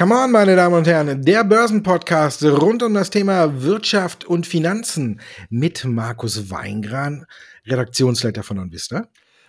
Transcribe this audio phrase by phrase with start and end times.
[0.00, 5.20] Come on, meine Damen und Herren, der Börsenpodcast rund um das Thema Wirtschaft und Finanzen
[5.50, 7.26] mit Markus Weingran,
[7.66, 9.08] Redaktionsleiter von OnVista.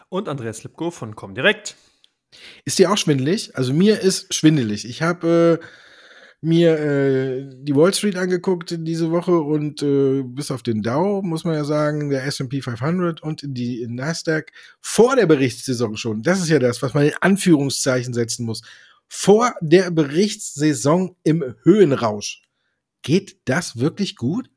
[0.10, 1.78] Und Andreas Lipko von Comdirect.
[2.66, 3.56] Ist dir auch schwindelig?
[3.56, 4.84] Also mir ist schwindelig.
[4.84, 5.66] Ich habe äh,
[6.42, 11.46] mir äh, die Wall Street angeguckt diese Woche und äh, bis auf den Dow, muss
[11.46, 16.24] man ja sagen, der S&P 500 und die Nasdaq vor der Berichtssaison schon.
[16.24, 18.64] Das ist ja das, was man in Anführungszeichen setzen muss.
[19.14, 22.44] Vor der Berichtssaison im Höhenrausch.
[23.02, 24.50] Geht das wirklich gut?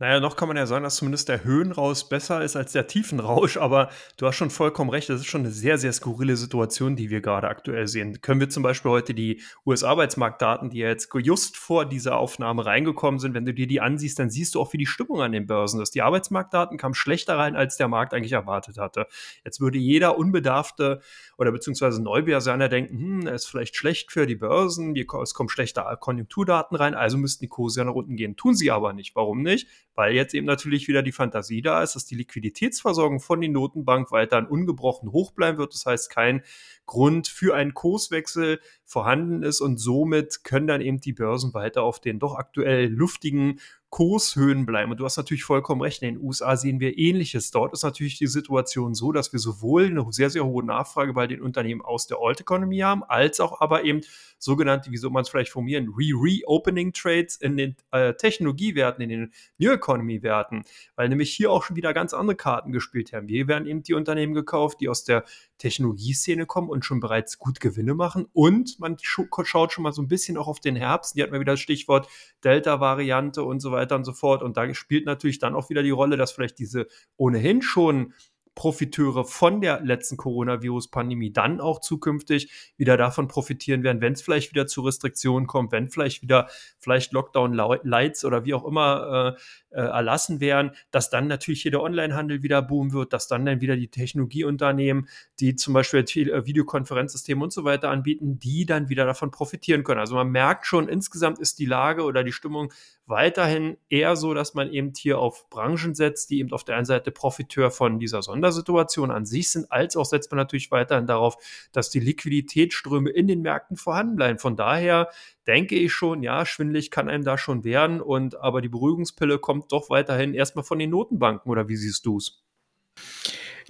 [0.00, 3.56] Naja, noch kann man ja sagen, dass zumindest der Höhenrausch besser ist als der Tiefenrausch,
[3.56, 7.10] aber du hast schon vollkommen recht, das ist schon eine sehr, sehr skurrile Situation, die
[7.10, 8.20] wir gerade aktuell sehen.
[8.20, 13.18] Können wir zum Beispiel heute die US-Arbeitsmarktdaten, die ja jetzt just vor dieser Aufnahme reingekommen
[13.18, 15.48] sind, wenn du dir die ansiehst, dann siehst du auch, wie die Stimmung an den
[15.48, 15.96] Börsen ist.
[15.96, 19.08] Die Arbeitsmarktdaten kamen schlechter rein, als der Markt eigentlich erwartet hatte.
[19.44, 21.00] Jetzt würde jeder unbedarfte
[21.38, 26.76] oder beziehungsweise Neubörsianer denken, hm, ist vielleicht schlecht für die Börsen, es kommen schlechte Konjunkturdaten
[26.76, 28.36] rein, also müssten die Kurse ja nach unten gehen.
[28.36, 29.16] Tun sie aber nicht.
[29.16, 29.66] Warum nicht?
[29.98, 34.12] Weil jetzt eben natürlich wieder die Fantasie da ist, dass die Liquiditätsversorgung von den Notenbank
[34.12, 35.74] weiterhin ungebrochen hoch bleiben wird.
[35.74, 36.44] Das heißt, kein
[36.86, 41.98] Grund für einen Kurswechsel vorhanden ist und somit können dann eben die Börsen weiter auf
[41.98, 43.58] den doch aktuell luftigen
[43.90, 44.90] Kurshöhen bleiben.
[44.90, 46.02] Und du hast natürlich vollkommen recht.
[46.02, 47.50] In den USA sehen wir Ähnliches.
[47.50, 51.26] Dort ist natürlich die Situation so, dass wir sowohl eine sehr, sehr hohe Nachfrage bei
[51.26, 54.02] den Unternehmen aus der Old Economy haben, als auch aber eben
[54.38, 59.32] sogenannte, wie soll man es vielleicht formulieren, Re-Reopening Trades in den äh, Technologiewerten, in den
[59.56, 63.26] New Economy Werten, weil nämlich hier auch schon wieder ganz andere Karten gespielt haben.
[63.26, 65.24] Hier werden eben die Unternehmen gekauft, die aus der
[65.56, 68.26] Technologieszene kommen und schon bereits gut Gewinne machen.
[68.32, 71.14] Und man schaut schon mal so ein bisschen auch auf den Herbst.
[71.14, 72.08] Hier hat man wieder das Stichwort
[72.44, 74.42] Delta-Variante und so weiter und so fort.
[74.42, 78.12] Und da spielt natürlich dann auch wieder die Rolle, dass vielleicht diese ohnehin schon
[78.58, 84.50] Profiteure von der letzten Coronavirus-Pandemie dann auch zukünftig wieder davon profitieren werden, wenn es vielleicht
[84.50, 86.48] wieder zu Restriktionen kommt, wenn vielleicht wieder
[86.80, 91.82] vielleicht Lockdown-Lights oder wie auch immer äh, äh, erlassen werden, dass dann natürlich hier der
[91.82, 95.08] Onlinehandel wieder boomen wird, dass dann dann wieder die Technologieunternehmen,
[95.38, 100.00] die zum Beispiel äh, Videokonferenzsysteme und so weiter anbieten, die dann wieder davon profitieren können.
[100.00, 102.72] Also man merkt schon, insgesamt ist die Lage oder die Stimmung
[103.06, 106.84] weiterhin eher so, dass man eben hier auf Branchen setzt, die eben auf der einen
[106.84, 108.22] Seite Profiteur von dieser
[108.52, 111.36] Sondersituation an sich sind, als auch setzt man natürlich weiterhin darauf,
[111.72, 114.38] dass die Liquiditätsströme in den Märkten vorhanden bleiben.
[114.38, 115.10] Von daher
[115.46, 119.72] denke ich schon, ja, schwindelig kann einem da schon werden und aber die Beruhigungspille kommt
[119.72, 122.42] doch weiterhin erstmal von den Notenbanken oder wie siehst du es?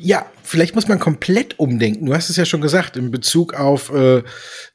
[0.00, 2.06] Ja, vielleicht muss man komplett umdenken.
[2.06, 4.22] Du hast es ja schon gesagt, in Bezug auf äh,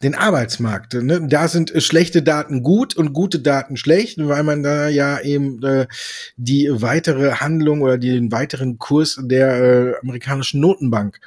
[0.01, 0.95] den Arbeitsmarkt.
[0.95, 1.25] Ne?
[1.29, 5.63] Da sind äh, schlechte Daten gut und gute Daten schlecht, weil man da ja eben
[5.63, 5.88] äh,
[6.35, 11.22] die weitere Handlung oder den weiteren Kurs der äh, amerikanischen Notenbank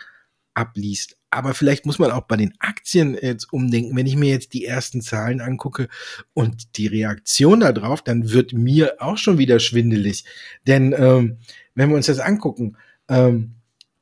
[0.52, 1.16] abliest.
[1.30, 3.96] Aber vielleicht muss man auch bei den Aktien jetzt umdenken.
[3.96, 5.88] Wenn ich mir jetzt die ersten Zahlen angucke
[6.34, 10.26] und die Reaktion darauf, dann wird mir auch schon wieder schwindelig.
[10.66, 11.38] Denn ähm,
[11.74, 12.76] wenn wir uns das angucken,
[13.08, 13.56] ähm,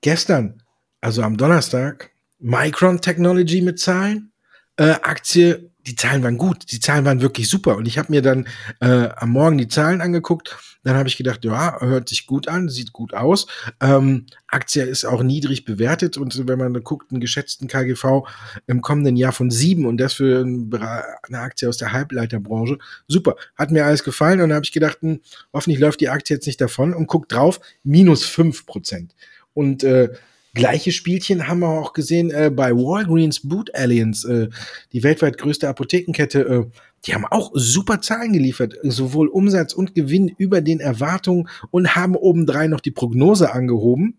[0.04, 0.62] gestern,
[1.00, 4.32] also am Donnerstag, Micron Technology mit Zahlen,
[4.76, 7.76] äh, Aktie, die Zahlen waren gut, die Zahlen waren wirklich super.
[7.76, 8.46] Und ich habe mir dann
[8.80, 10.58] äh, am Morgen die Zahlen angeguckt.
[10.82, 13.46] Dann habe ich gedacht, ja, hört sich gut an, sieht gut aus.
[13.80, 18.26] Ähm, Aktie ist auch niedrig bewertet und wenn man guckt, einen geschätzten KGV
[18.66, 22.76] im kommenden Jahr von sieben und das für eine Aktie aus der Halbleiterbranche,
[23.08, 25.20] super, hat mir alles gefallen und dann habe ich gedacht, hm,
[25.54, 29.14] hoffentlich läuft die Aktie jetzt nicht davon und guckt drauf, minus fünf Prozent.
[29.54, 30.10] Und äh,
[30.54, 34.48] gleiche Spielchen haben wir auch gesehen äh, bei Walgreens Boot Alliance, äh,
[34.92, 36.40] die weltweit größte Apothekenkette.
[36.40, 36.64] Äh,
[37.06, 42.16] die haben auch super Zahlen geliefert, sowohl Umsatz und Gewinn über den Erwartungen und haben
[42.16, 44.18] obendrein noch die Prognose angehoben.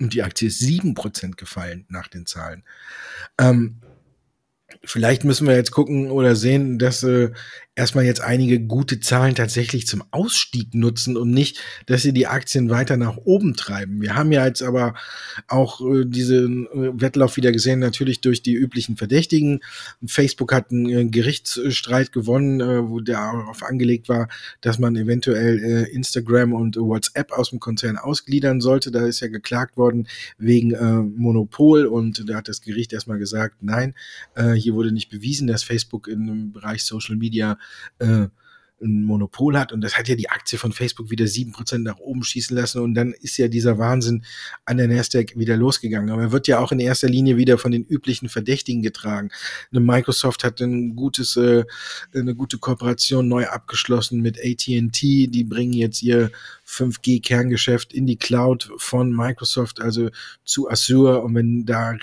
[0.00, 2.62] Und die Aktie ist sieben Prozent gefallen nach den Zahlen.
[3.38, 3.76] Ähm,
[4.88, 7.30] vielleicht müssen wir jetzt gucken oder sehen, dass äh,
[7.78, 12.70] erstmal jetzt einige gute Zahlen tatsächlich zum Ausstieg nutzen und nicht, dass sie die Aktien
[12.70, 14.02] weiter nach oben treiben.
[14.02, 14.94] Wir haben ja jetzt aber
[15.46, 19.60] auch äh, diesen äh, Wettlauf wieder gesehen, natürlich durch die üblichen Verdächtigen.
[20.04, 24.28] Facebook hat einen äh, Gerichtsstreit gewonnen, äh, wo der darauf angelegt war,
[24.60, 28.90] dass man eventuell äh, Instagram und WhatsApp aus dem Konzern ausgliedern sollte.
[28.90, 33.56] Da ist ja geklagt worden wegen äh, Monopol und da hat das Gericht erstmal gesagt,
[33.60, 33.94] nein,
[34.34, 37.58] äh, hier wurde nicht bewiesen, dass Facebook im Bereich Social Media
[37.98, 38.28] äh,
[38.80, 41.98] ein Monopol hat und das hat ja die Aktie von Facebook wieder sieben Prozent nach
[41.98, 44.24] oben schießen lassen und dann ist ja dieser Wahnsinn
[44.64, 46.10] an der Nasdaq wieder losgegangen.
[46.10, 49.30] Aber er wird ja auch in erster Linie wieder von den üblichen Verdächtigen getragen.
[49.72, 51.64] Eine Microsoft hat ein gutes, äh,
[52.14, 55.26] eine gute Kooperation neu abgeschlossen mit AT&T.
[55.26, 56.30] Die bringen jetzt ihr
[56.66, 60.10] 5G-Kerngeschäft in die Cloud von Microsoft, also
[60.44, 61.94] zu Azure und wenn da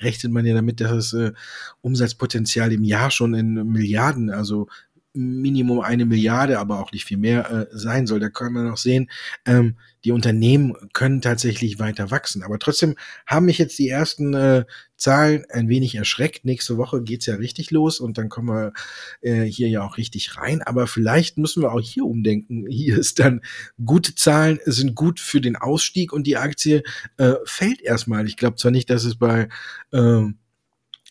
[0.00, 1.32] rechnet man ja damit, dass das äh,
[1.80, 4.68] Umsatzpotenzial im Jahr schon in Milliarden, also
[5.12, 8.20] Minimum eine Milliarde, aber auch nicht viel mehr äh, sein soll.
[8.20, 9.10] Da kann man auch sehen,
[9.44, 12.42] ähm, die Unternehmen können tatsächlich weiter wachsen.
[12.42, 12.94] Aber trotzdem
[13.26, 14.64] haben mich jetzt die ersten äh,
[14.96, 16.44] Zahlen ein wenig erschreckt.
[16.44, 18.72] Nächste Woche geht's ja richtig los und dann kommen wir
[19.20, 20.62] äh, hier ja auch richtig rein.
[20.62, 22.66] Aber vielleicht müssen wir auch hier umdenken.
[22.68, 23.40] Hier ist dann
[23.84, 26.82] gute Zahlen sind gut für den Ausstieg und die Aktie
[27.16, 28.26] äh, fällt erstmal.
[28.26, 29.48] Ich glaube zwar nicht, dass es bei
[29.92, 30.22] äh,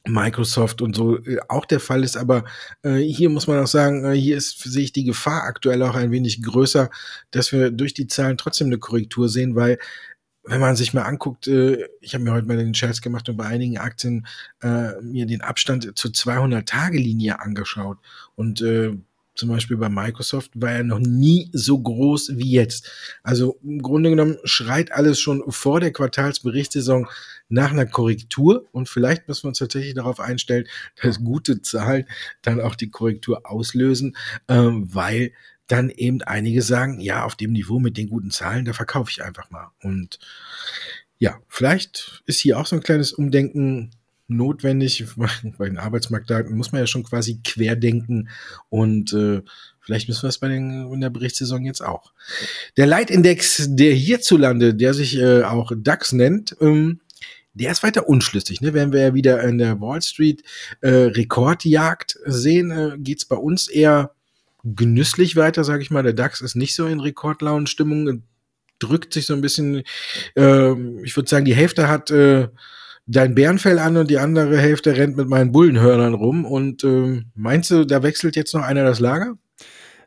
[0.09, 2.45] Microsoft und so äh, auch der Fall ist, aber
[2.83, 5.95] äh, hier muss man auch sagen, äh, hier ist sehe ich die Gefahr aktuell auch
[5.95, 6.89] ein wenig größer,
[7.31, 9.77] dass wir durch die Zahlen trotzdem eine Korrektur sehen, weil
[10.43, 13.37] wenn man sich mal anguckt, äh, ich habe mir heute mal den Scherz gemacht und
[13.37, 14.25] bei einigen Aktien
[14.61, 17.99] äh, mir den Abstand zur 200-Tage-Linie angeschaut
[18.35, 18.97] und äh,
[19.39, 22.91] zum Beispiel bei Microsoft war er noch nie so groß wie jetzt.
[23.23, 27.07] Also im Grunde genommen schreit alles schon vor der Quartalsberichtssaison
[27.47, 30.65] nach einer Korrektur und vielleicht müssen wir uns tatsächlich darauf einstellen,
[31.01, 32.05] dass gute Zahlen
[32.41, 34.15] dann auch die Korrektur auslösen,
[34.47, 35.31] ähm, weil
[35.67, 39.23] dann eben einige sagen, ja, auf dem Niveau mit den guten Zahlen, da verkaufe ich
[39.23, 39.71] einfach mal.
[39.81, 40.19] Und
[41.17, 43.91] ja, vielleicht ist hier auch so ein kleines Umdenken
[44.29, 45.05] notwendig.
[45.57, 48.29] Bei den Arbeitsmarktdaten muss man ja schon quasi querdenken
[48.69, 49.41] und äh,
[49.79, 52.13] vielleicht müssen wir es bei den, in der Berichtssaison jetzt auch.
[52.77, 56.99] Der Leitindex, der hierzulande, der sich äh, auch DAX nennt, ähm,
[57.53, 58.61] der ist weiter unschlüssig.
[58.61, 58.73] Ne?
[58.73, 60.43] Wenn wir ja wieder in der Wall Street
[60.81, 64.11] äh, Rekordjagd sehen, äh, geht's bei uns eher
[64.63, 66.03] genüsslich weiter, sage ich mal.
[66.03, 68.23] Der DAX ist nicht so in Rekordlaunenstimmung,
[68.79, 69.83] drückt sich so ein bisschen,
[70.35, 70.71] äh,
[71.03, 72.47] ich würde sagen, die Hälfte hat äh,
[73.09, 76.45] dein Bärenfell an und die andere Hälfte rennt mit meinen Bullenhörnern rum.
[76.45, 79.35] Und äh, meinst du, da wechselt jetzt noch einer das Lager?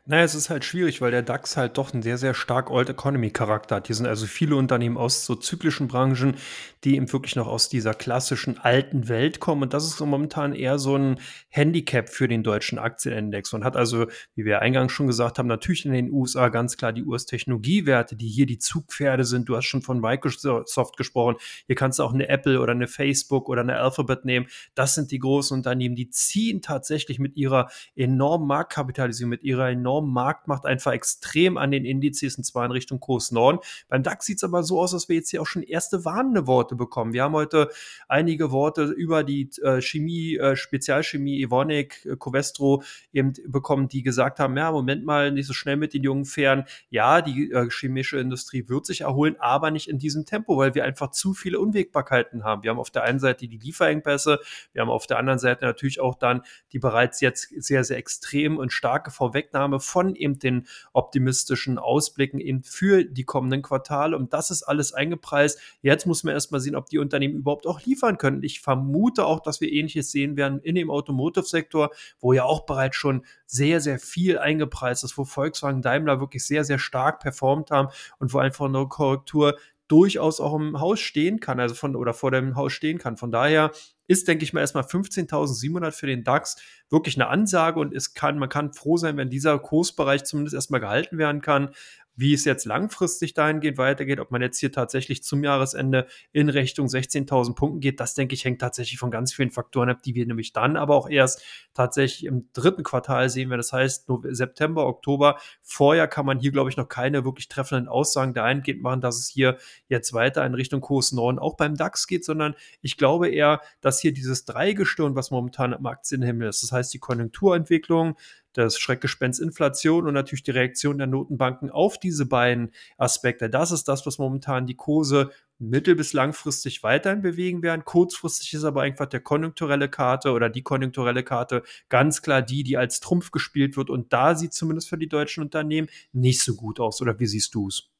[0.05, 2.89] Naja, es ist halt schwierig, weil der DAX halt doch einen sehr, sehr stark Old
[2.89, 3.87] Economy Charakter hat.
[3.87, 6.35] Hier sind also viele Unternehmen aus so zyklischen Branchen,
[6.83, 9.63] die eben wirklich noch aus dieser klassischen alten Welt kommen.
[9.63, 13.77] Und das ist so momentan eher so ein Handicap für den deutschen Aktienindex und hat
[13.77, 18.17] also, wie wir eingangs schon gesagt haben, natürlich in den USA ganz klar die US-Technologiewerte,
[18.17, 19.47] die hier die Zugpferde sind.
[19.47, 21.37] Du hast schon von Microsoft gesprochen.
[21.65, 24.47] Hier kannst du auch eine Apple oder eine Facebook oder eine Alphabet nehmen.
[24.75, 29.92] Das sind die großen Unternehmen, die ziehen tatsächlich mit ihrer enormen Marktkapitalisierung, mit ihrer enormen
[29.93, 33.59] enormen Marktmacht einfach extrem an den Indizes und zwar in Richtung Kurs Norden.
[33.87, 36.47] Beim DAX sieht es aber so aus, dass wir jetzt hier auch schon erste warnende
[36.47, 37.13] Worte bekommen.
[37.13, 37.69] Wir haben heute
[38.07, 44.39] einige Worte über die äh, Chemie, äh, Spezialchemie, Evonik, äh, Covestro eben bekommen, die gesagt
[44.39, 46.65] haben, ja, Moment mal, nicht so schnell mit den jungen Pferden.
[46.89, 50.83] Ja, die äh, chemische Industrie wird sich erholen, aber nicht in diesem Tempo, weil wir
[50.83, 52.63] einfach zu viele Unwägbarkeiten haben.
[52.63, 54.39] Wir haben auf der einen Seite die Lieferengpässe,
[54.71, 56.41] wir haben auf der anderen Seite natürlich auch dann
[56.71, 62.63] die bereits jetzt sehr, sehr extrem und starke Vorwegnahme von eben den optimistischen Ausblicken eben
[62.63, 64.17] für die kommenden Quartale.
[64.17, 65.59] Und das ist alles eingepreist.
[65.81, 68.43] Jetzt muss man erstmal sehen, ob die Unternehmen überhaupt auch liefern können.
[68.43, 72.95] Ich vermute auch, dass wir ähnliches sehen werden in dem Automotive-Sektor, wo ja auch bereits
[72.95, 77.89] schon sehr, sehr viel eingepreist ist, wo Volkswagen Daimler wirklich sehr, sehr stark performt haben
[78.19, 79.57] und wo einfach eine Korrektur
[79.87, 83.17] durchaus auch im Haus stehen kann, also von oder vor dem Haus stehen kann.
[83.17, 83.71] Von daher
[84.13, 86.55] ist, denke ich mal, erstmal 15.700 für den DAX
[86.89, 90.79] wirklich eine Ansage und es kann, man kann froh sein, wenn dieser Kursbereich zumindest erstmal
[90.79, 91.71] gehalten werden kann.
[92.15, 96.87] Wie es jetzt langfristig dahingehend weitergeht, ob man jetzt hier tatsächlich zum Jahresende in Richtung
[96.87, 100.25] 16.000 Punkten geht, das denke ich hängt tatsächlich von ganz vielen Faktoren ab, die wir
[100.25, 101.43] nämlich dann aber auch erst
[101.73, 103.59] tatsächlich im dritten Quartal sehen werden.
[103.59, 105.39] Das heißt September, Oktober.
[105.61, 109.27] Vorher kann man hier, glaube ich, noch keine wirklich treffenden Aussagen dahingehend machen, dass es
[109.27, 113.61] hier jetzt weiter in Richtung Kurs 9 auch beim DAX geht, sondern ich glaube eher,
[113.81, 118.15] dass hier dieses Dreigestirn, was momentan im Aktienhimmel ist, das heißt die Konjunkturentwicklung,
[118.53, 123.49] das Schreckgespenst Inflation und natürlich die Reaktion der Notenbanken auf diese beiden Aspekte.
[123.49, 127.85] Das ist das, was momentan die Kurse mittel- bis langfristig weiterhin bewegen werden.
[127.85, 132.77] Kurzfristig ist aber einfach der konjunkturelle Karte oder die konjunkturelle Karte ganz klar die, die
[132.77, 133.89] als Trumpf gespielt wird.
[133.89, 137.01] Und da sieht zumindest für die deutschen Unternehmen nicht so gut aus.
[137.01, 137.92] Oder wie siehst du es?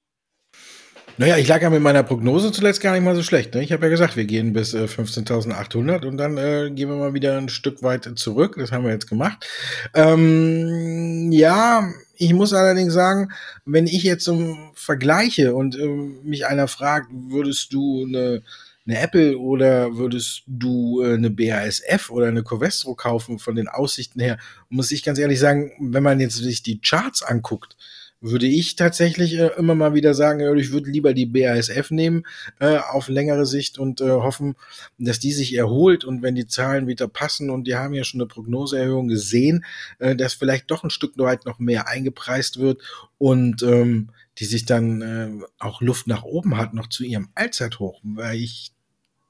[1.17, 3.53] Naja, ich lag ja mit meiner Prognose zuletzt gar nicht mal so schlecht.
[3.53, 3.63] Ne?
[3.63, 7.13] Ich habe ja gesagt, wir gehen bis äh, 15.800 und dann äh, gehen wir mal
[7.13, 8.55] wieder ein Stück weit zurück.
[8.57, 9.45] Das haben wir jetzt gemacht.
[9.93, 13.29] Ähm, ja, ich muss allerdings sagen,
[13.63, 18.41] wenn ich jetzt so vergleiche und äh, mich einer fragt, würdest du eine,
[18.88, 24.19] eine Apple oder würdest du äh, eine BASF oder eine Covestro kaufen von den Aussichten
[24.19, 27.75] her, muss ich ganz ehrlich sagen, wenn man jetzt sich die Charts anguckt,
[28.24, 32.24] würde ich tatsächlich äh, immer mal wieder sagen, ich würde lieber die BASF nehmen
[32.60, 34.56] äh, auf längere Sicht und äh, hoffen,
[34.98, 36.06] dass die sich erholt.
[36.06, 39.65] Und wenn die Zahlen wieder passen und die haben ja schon eine Prognoseerhöhung gesehen,
[40.00, 42.82] äh, dass vielleicht doch ein Stück weit noch mehr eingepreist wird
[43.18, 48.00] und ähm, die sich dann äh, auch Luft nach oben hat, noch zu ihrem Allzeithoch,
[48.03, 48.72] weil ich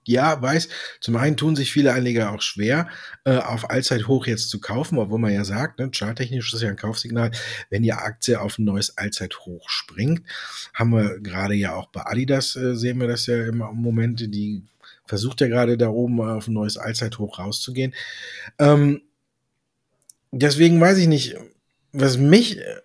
[0.05, 0.69] ja, weiß,
[0.99, 2.87] zum einen tun sich viele Anleger auch schwer,
[3.23, 6.75] äh, auf Allzeithoch jetzt zu kaufen, obwohl man ja sagt, ne, charttechnisch ist ja ein
[6.75, 7.31] Kaufsignal,
[7.69, 10.21] wenn die Aktie auf ein neues Allzeithoch springt.
[10.73, 14.63] Haben wir gerade ja auch bei Adidas, äh, sehen wir das ja im Moment, die
[15.05, 17.93] versucht ja gerade da oben auf ein neues Allzeithoch rauszugehen.
[18.59, 19.01] Ähm,
[20.31, 21.35] deswegen weiß ich nicht,
[21.91, 22.81] was mich äh,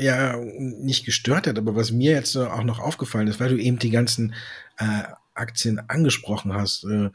[0.00, 3.78] ja nicht gestört hat, aber was mir jetzt auch noch aufgefallen ist, weil du eben
[3.78, 4.34] die ganzen
[4.78, 5.02] äh,
[5.34, 6.84] Aktien angesprochen hast.
[6.84, 7.10] Äh,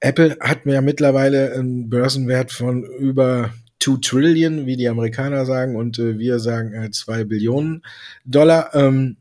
[0.00, 3.50] Apple hat mir ja mittlerweile einen Börsenwert von über
[3.80, 7.84] 2 Trillion, wie die Amerikaner sagen, und äh, wir sagen äh, 2 Billionen
[8.24, 8.74] Dollar.
[8.74, 9.16] Ähm,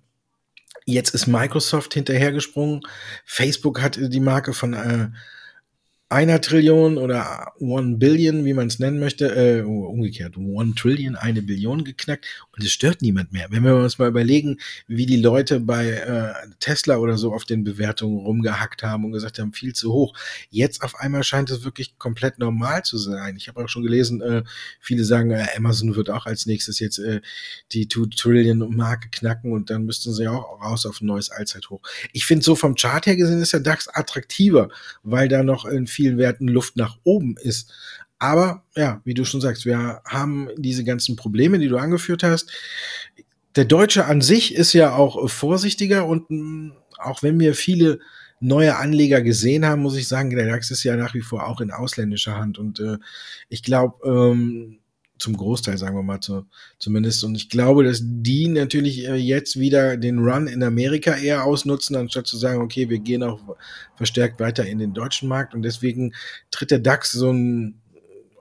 [0.86, 2.82] jetzt ist Microsoft hinterhergesprungen.
[3.25, 5.10] Facebook hat die Marke von äh,
[6.07, 11.41] einer Trillion oder One Billion, wie man es nennen möchte, äh, umgekehrt, One Trillion, eine
[11.41, 13.47] Billion geknackt und es stört niemand mehr.
[13.50, 17.63] Wenn wir uns mal überlegen, wie die Leute bei äh, Tesla oder so auf den
[17.63, 20.15] Bewertungen rumgehackt haben und gesagt haben, viel zu hoch.
[20.51, 23.35] Jetzt auf einmal scheint es wirklich komplett normal zu sein.
[23.35, 24.43] Ich habe auch schon gelesen, äh,
[24.79, 27.21] viele sagen, äh, Amazon wird auch als nächstes jetzt äh,
[27.71, 31.81] die Two Trillion Marke knacken und dann müssten sie auch raus auf ein neues Allzeithoch.
[32.13, 34.69] Ich finde so vom Chart her gesehen ist der DAX attraktiver,
[35.01, 37.74] weil da noch in vielen Werten Luft nach oben ist.
[38.20, 42.52] Aber ja, wie du schon sagst, wir haben diese ganzen Probleme, die du angeführt hast.
[43.56, 48.00] Der Deutsche an sich ist ja auch vorsichtiger und mm, auch wenn wir viele
[48.40, 51.62] neue Anleger gesehen haben, muss ich sagen, der DAX ist ja nach wie vor auch
[51.62, 52.58] in ausländischer Hand.
[52.58, 52.98] Und äh,
[53.50, 54.80] ich glaube, ähm,
[55.17, 56.45] zum Großteil, sagen wir mal zu,
[56.77, 57.24] zumindest.
[57.24, 61.95] Und ich glaube, dass die natürlich äh, jetzt wieder den Run in Amerika eher ausnutzen,
[61.95, 63.39] anstatt zu sagen, okay, wir gehen auch
[63.95, 65.53] verstärkt weiter in den deutschen Markt.
[65.53, 66.13] Und deswegen
[66.51, 67.81] tritt der DAX so ein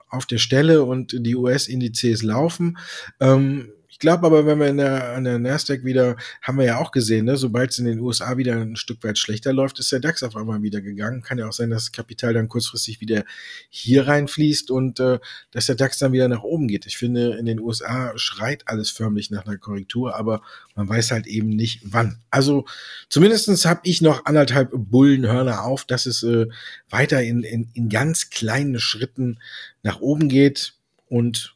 [0.08, 2.78] auf der Stelle und die US-Indizes laufen.
[3.20, 6.78] Ähm, ich glaube aber, wenn wir in der, an der Nasdaq wieder, haben wir ja
[6.78, 9.92] auch gesehen, ne, sobald es in den USA wieder ein Stück weit schlechter läuft, ist
[9.92, 11.22] der DAX auf einmal wieder gegangen.
[11.22, 13.24] Kann ja auch sein, dass das Kapital dann kurzfristig wieder
[13.70, 15.20] hier reinfließt und äh,
[15.52, 16.86] dass der DAX dann wieder nach oben geht.
[16.86, 20.42] Ich finde, in den USA schreit alles förmlich nach einer Korrektur, aber
[20.74, 22.18] man weiß halt eben nicht wann.
[22.30, 22.64] Also
[23.08, 26.48] zumindestens habe ich noch anderthalb Bullenhörner auf, dass es äh,
[26.90, 29.38] weiter in, in, in ganz kleinen Schritten
[29.84, 30.74] nach oben geht
[31.06, 31.54] und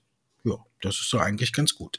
[0.83, 1.99] das ist so eigentlich ganz gut.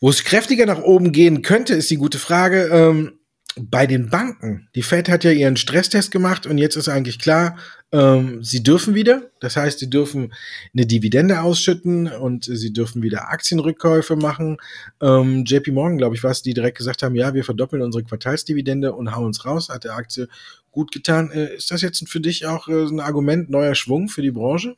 [0.00, 2.68] Wo es kräftiger nach oben gehen könnte, ist die gute Frage.
[2.72, 3.20] Ähm,
[3.56, 4.68] bei den Banken.
[4.74, 7.58] Die Fed hat ja ihren Stresstest gemacht und jetzt ist eigentlich klar,
[7.92, 9.30] ähm, sie dürfen wieder.
[9.40, 10.32] Das heißt, sie dürfen
[10.72, 14.58] eine Dividende ausschütten und sie dürfen wieder Aktienrückkäufe machen.
[15.00, 18.04] Ähm, JP Morgan, glaube ich, war es, die direkt gesagt haben, ja, wir verdoppeln unsere
[18.04, 19.68] Quartalsdividende und hauen uns raus.
[19.68, 20.28] Hat der Aktie
[20.70, 21.30] gut getan.
[21.32, 24.76] Äh, ist das jetzt für dich auch äh, ein Argument, neuer Schwung für die Branche?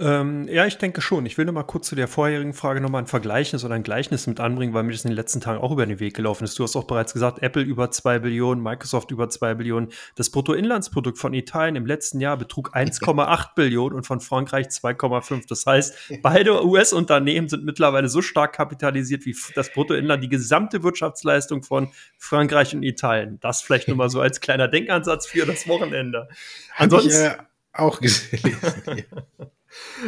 [0.00, 1.24] Ähm, ja, ich denke schon.
[1.24, 3.84] Ich will noch mal kurz zu der vorherigen Frage noch mal ein Vergleichnis oder ein
[3.84, 6.42] Gleichnis mit anbringen, weil mir das in den letzten Tagen auch über den Weg gelaufen
[6.42, 6.58] ist.
[6.58, 9.90] Du hast auch bereits gesagt, Apple über 2 Billionen, Microsoft über 2 Billionen.
[10.16, 15.44] Das Bruttoinlandsprodukt von Italien im letzten Jahr betrug 1,8 Billionen und von Frankreich 2,5.
[15.48, 21.62] Das heißt, beide US-Unternehmen sind mittlerweile so stark kapitalisiert wie das Bruttoinland, die gesamte Wirtschaftsleistung
[21.62, 23.38] von Frankreich und Italien.
[23.40, 26.28] Das vielleicht nur mal so als kleiner Denkansatz für das Wochenende.
[26.76, 27.36] Ansonsten ich, äh,
[27.72, 28.56] auch gesehen.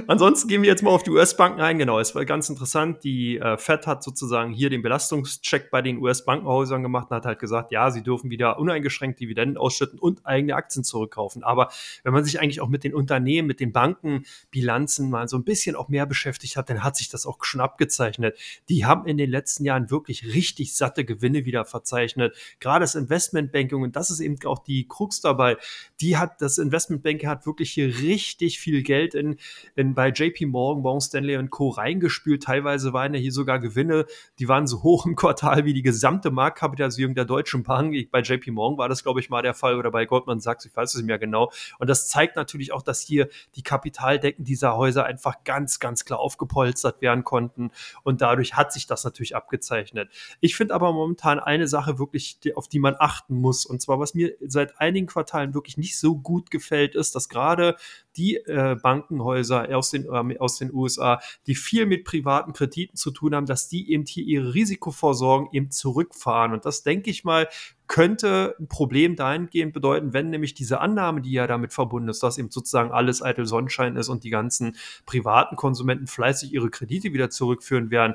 [0.07, 1.79] Ansonsten gehen wir jetzt mal auf die US-Banken ein.
[1.79, 3.05] Genau, es war ganz interessant.
[3.05, 7.39] Die äh, Fed hat sozusagen hier den Belastungscheck bei den US-Bankenhäusern gemacht und hat halt
[7.39, 11.43] gesagt, ja, sie dürfen wieder uneingeschränkt Dividenden ausschütten und eigene Aktien zurückkaufen.
[11.43, 11.71] Aber
[12.03, 15.77] wenn man sich eigentlich auch mit den Unternehmen, mit den Bankenbilanzen mal so ein bisschen
[15.77, 18.39] auch mehr beschäftigt hat, dann hat sich das auch schon abgezeichnet.
[18.69, 22.35] Die haben in den letzten Jahren wirklich richtig satte Gewinne wieder verzeichnet.
[22.61, 25.57] Gerade das Investmentbanking, und das ist eben auch die Krux dabei,
[26.01, 29.37] die hat, das Investmentbanking hat wirklich hier richtig viel Geld in
[29.75, 31.71] in, bei JP Morgan, Morgan Stanley und Co.
[31.71, 32.43] reingespült.
[32.43, 34.07] Teilweise waren ja hier sogar Gewinne,
[34.39, 37.95] die waren so hoch im Quartal wie die gesamte Marktkapitalisierung der Deutschen Bank.
[38.11, 40.75] Bei JP Morgan war das, glaube ich, mal der Fall oder bei Goldman Sachs, ich
[40.75, 41.51] weiß es nicht mehr genau.
[41.79, 46.19] Und das zeigt natürlich auch, dass hier die Kapitaldecken dieser Häuser einfach ganz, ganz klar
[46.19, 47.71] aufgepolstert werden konnten.
[48.03, 50.11] Und dadurch hat sich das natürlich abgezeichnet.
[50.41, 53.67] Ich finde aber momentan eine Sache wirklich, auf die man achten muss.
[53.67, 57.77] Und zwar, was mir seit einigen Quartalen wirklich nicht so gut gefällt, ist, dass gerade
[58.17, 63.11] die äh, Bankenhäuser aus den, äh, aus den USA, die viel mit privaten Krediten zu
[63.11, 66.53] tun haben, dass die eben hier ihre Risikovorsorgen eben zurückfahren.
[66.53, 67.49] Und das denke ich mal,
[67.89, 72.39] könnte ein Problem dahingehend bedeuten, wenn nämlich diese Annahme, die ja damit verbunden ist, dass
[72.39, 77.31] eben sozusagen alles eitel Sonnenschein ist und die ganzen privaten Konsumenten fleißig ihre Kredite wieder
[77.31, 78.15] zurückführen werden,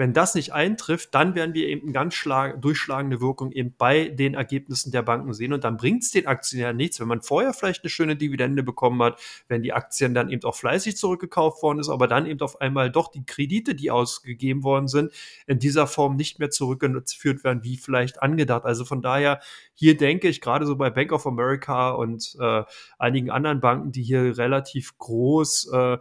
[0.00, 2.24] Wenn das nicht eintrifft, dann werden wir eben eine ganz
[2.58, 6.78] durchschlagende Wirkung eben bei den Ergebnissen der Banken sehen und dann bringt es den Aktionären
[6.78, 10.42] nichts, wenn man vorher vielleicht eine schöne Dividende bekommen hat, wenn die Aktien dann eben
[10.44, 14.64] auch fleißig zurückgekauft worden ist, aber dann eben auf einmal doch die Kredite, die ausgegeben
[14.64, 15.12] worden sind,
[15.46, 18.64] in dieser Form nicht mehr zurückgeführt werden, wie vielleicht angedacht.
[18.64, 19.40] Also von daher,
[19.74, 22.62] hier denke ich gerade so bei Bank of America und äh,
[22.98, 25.98] einigen anderen Banken, die hier relativ groß äh,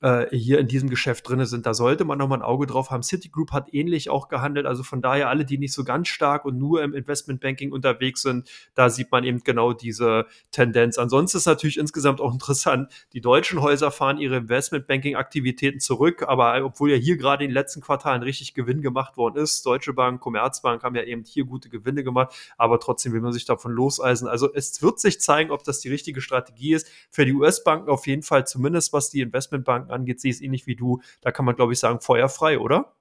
[0.00, 1.66] äh, hier in diesem Geschäft drin sind.
[1.66, 3.02] Da sollte man nochmal ein Auge drauf haben.
[3.02, 4.66] Citigroup hat ähnlich auch gehandelt.
[4.66, 8.48] Also von daher alle, die nicht so ganz stark und nur im Investmentbanking unterwegs sind,
[8.74, 10.98] da sieht man eben genau diese Tendenz.
[10.98, 16.90] Ansonsten ist natürlich insgesamt auch interessant, die deutschen Häuser fahren ihre Investmentbanking-Aktivitäten zurück, aber obwohl
[16.90, 20.82] ja hier gerade in den letzten Quartalen richtig Gewinn gemacht worden ist, Deutsche Bank, Commerzbank
[20.82, 24.28] haben ja eben hier gute Gewinne gemacht, aber trotzdem will man sich davon loseisen.
[24.28, 26.88] Also es wird sich zeigen, ob das die richtige Strategie ist.
[27.10, 30.42] Für die US-Banken auf jeden Fall, zumindest was die Investmentbanken Marken angeht, sehe ich es
[30.42, 31.00] ähnlich wie du.
[31.20, 32.94] Da kann man, glaube ich, sagen, feuerfrei, oder?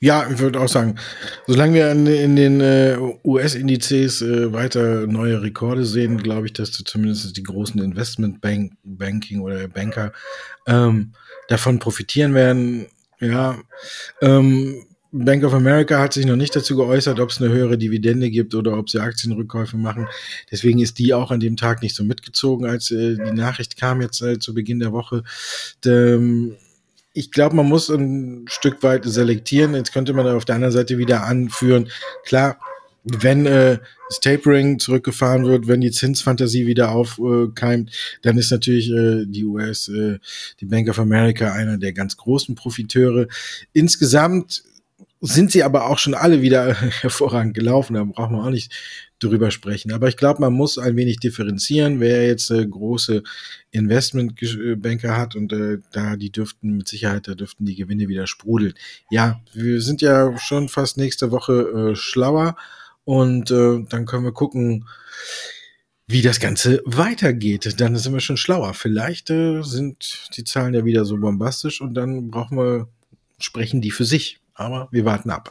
[0.00, 0.96] Ja, ich würde auch sagen,
[1.46, 6.72] solange wir in, in den äh, US-Indizes äh, weiter neue Rekorde sehen, glaube ich, dass
[6.72, 10.12] zumindest die großen Investment-Banking oder Banker
[10.66, 11.12] ähm,
[11.48, 12.86] davon profitieren werden.
[13.20, 13.58] Ja,
[14.22, 14.85] ähm,
[15.24, 18.54] Bank of America hat sich noch nicht dazu geäußert, ob es eine höhere Dividende gibt
[18.54, 20.08] oder ob sie Aktienrückkäufe machen.
[20.50, 24.00] Deswegen ist die auch an dem Tag nicht so mitgezogen, als äh, die Nachricht kam
[24.02, 25.22] jetzt äh, zu Beginn der Woche.
[25.84, 26.56] Ähm,
[27.12, 29.74] ich glaube, man muss ein Stück weit selektieren.
[29.74, 31.88] Jetzt könnte man auf der anderen Seite wieder anführen.
[32.24, 32.58] Klar,
[33.04, 37.90] wenn äh, das Tapering zurückgefahren wird, wenn die Zinsfantasie wieder aufkeimt,
[38.22, 40.18] dann ist natürlich äh, die US, äh,
[40.60, 43.28] die Bank of America einer der ganz großen Profiteure.
[43.72, 44.64] Insgesamt
[45.20, 47.94] sind sie aber auch schon alle wieder hervorragend gelaufen.
[47.94, 48.72] Da brauchen wir auch nicht
[49.18, 49.92] drüber sprechen.
[49.92, 53.22] Aber ich glaube, man muss ein wenig differenzieren, wer jetzt äh, große
[53.70, 58.74] Investmentbanker hat und äh, da die dürften mit Sicherheit, da dürften die Gewinne wieder sprudeln.
[59.10, 62.56] Ja, wir sind ja schon fast nächste Woche äh, schlauer
[63.04, 64.86] und äh, dann können wir gucken,
[66.06, 67.80] wie das Ganze weitergeht.
[67.80, 68.74] Dann sind wir schon schlauer.
[68.74, 72.88] Vielleicht äh, sind die Zahlen ja wieder so bombastisch und dann brauchen wir,
[73.38, 74.40] sprechen die für sich.
[74.56, 75.50] Aber wir warten ab.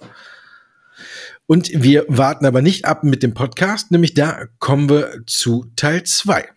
[1.48, 6.04] Und wir warten aber nicht ab mit dem Podcast, nämlich da kommen wir zu Teil
[6.04, 6.55] 2.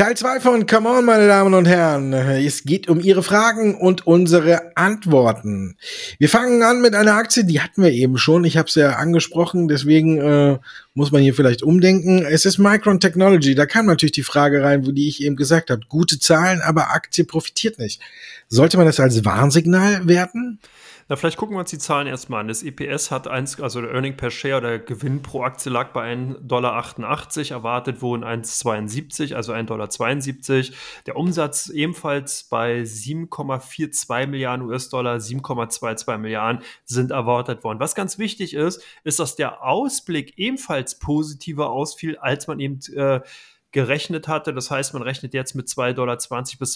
[0.00, 2.14] Teil 2 von Come On, meine Damen und Herren.
[2.14, 5.76] Es geht um Ihre Fragen und unsere Antworten.
[6.18, 8.44] Wir fangen an mit einer Aktie, die hatten wir eben schon.
[8.44, 10.58] Ich habe es ja angesprochen, deswegen äh,
[10.94, 12.24] muss man hier vielleicht umdenken.
[12.24, 13.54] Es ist Micron Technology.
[13.54, 15.82] Da kam natürlich die Frage rein, wo die ich eben gesagt habe.
[15.86, 18.00] Gute Zahlen, aber Aktie profitiert nicht.
[18.48, 20.60] Sollte man das als Warnsignal werten?
[21.10, 22.46] Na, vielleicht gucken wir uns die Zahlen erstmal an.
[22.46, 26.12] Das EPS hat eins, also der Earning per Share oder Gewinn pro Aktie lag bei
[26.12, 26.84] 1,88 Dollar.
[27.50, 30.78] Erwartet wurden 1,72, also 1,72 Dollar.
[31.06, 37.80] Der Umsatz ebenfalls bei 7,42 Milliarden US-Dollar, 7,22 Milliarden sind erwartet worden.
[37.80, 43.20] Was ganz wichtig ist, ist, dass der Ausblick ebenfalls positiver ausfiel, als man eben äh,
[43.72, 44.52] gerechnet hatte.
[44.52, 46.26] Das heißt, man rechnet jetzt mit 2,20 Dollar bis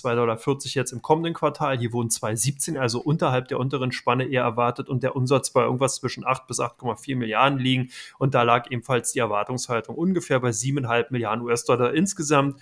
[0.05, 1.79] 2,40 Dollar jetzt im kommenden Quartal.
[1.79, 5.97] Hier wurden 2,17, also unterhalb der unteren Spanne eher erwartet und der Umsatz bei irgendwas
[5.97, 7.91] zwischen 8 bis 8,4 Milliarden liegen.
[8.19, 12.61] Und da lag ebenfalls die Erwartungshaltung ungefähr bei 7,5 Milliarden US-Dollar insgesamt.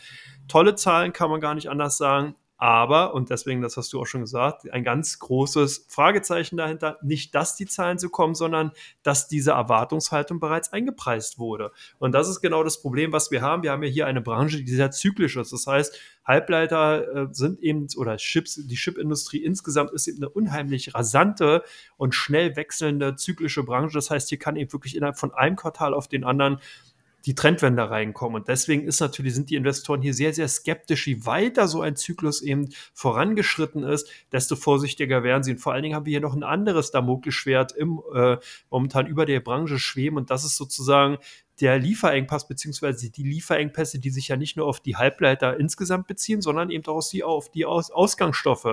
[0.49, 2.35] Tolle Zahlen kann man gar nicht anders sagen.
[2.63, 7.35] Aber, und deswegen, das hast du auch schon gesagt, ein ganz großes Fragezeichen dahinter, nicht,
[7.35, 8.71] dass die Zahlen so kommen, sondern
[9.03, 11.73] dass diese Erwartungshaltung bereits eingepreist wurde.
[11.99, 13.65] Und das ist genau das Problem, was wir haben.
[13.65, 15.53] Wir haben ja hier eine Branche, die sehr zyklisch ist.
[15.53, 20.95] Das heißt, Halbleiter äh, sind eben, oder Chips, die Chipindustrie insgesamt ist eben eine unheimlich
[20.95, 21.65] rasante
[21.97, 23.95] und schnell wechselnde zyklische Branche.
[23.95, 26.59] Das heißt, hier kann eben wirklich innerhalb von einem Quartal auf den anderen
[27.27, 28.37] die Trendwende reinkommen.
[28.41, 31.97] Und deswegen ist natürlich, sind die Investoren hier sehr, sehr skeptisch, wie weiter so ein
[31.97, 35.53] Zyklus eben vorangeschritten ist, desto vorsichtiger werden sie.
[35.53, 38.37] Und vor allen Dingen haben wir hier noch ein anderes Damoklesschwert im, äh,
[38.71, 40.17] momentan über der Branche schweben.
[40.17, 41.19] Und das ist sozusagen
[41.61, 46.41] der Lieferengpass beziehungsweise die Lieferengpässe, die sich ja nicht nur auf die Halbleiter insgesamt beziehen,
[46.41, 48.65] sondern eben auch auf die Aus Ausgangsstoffe.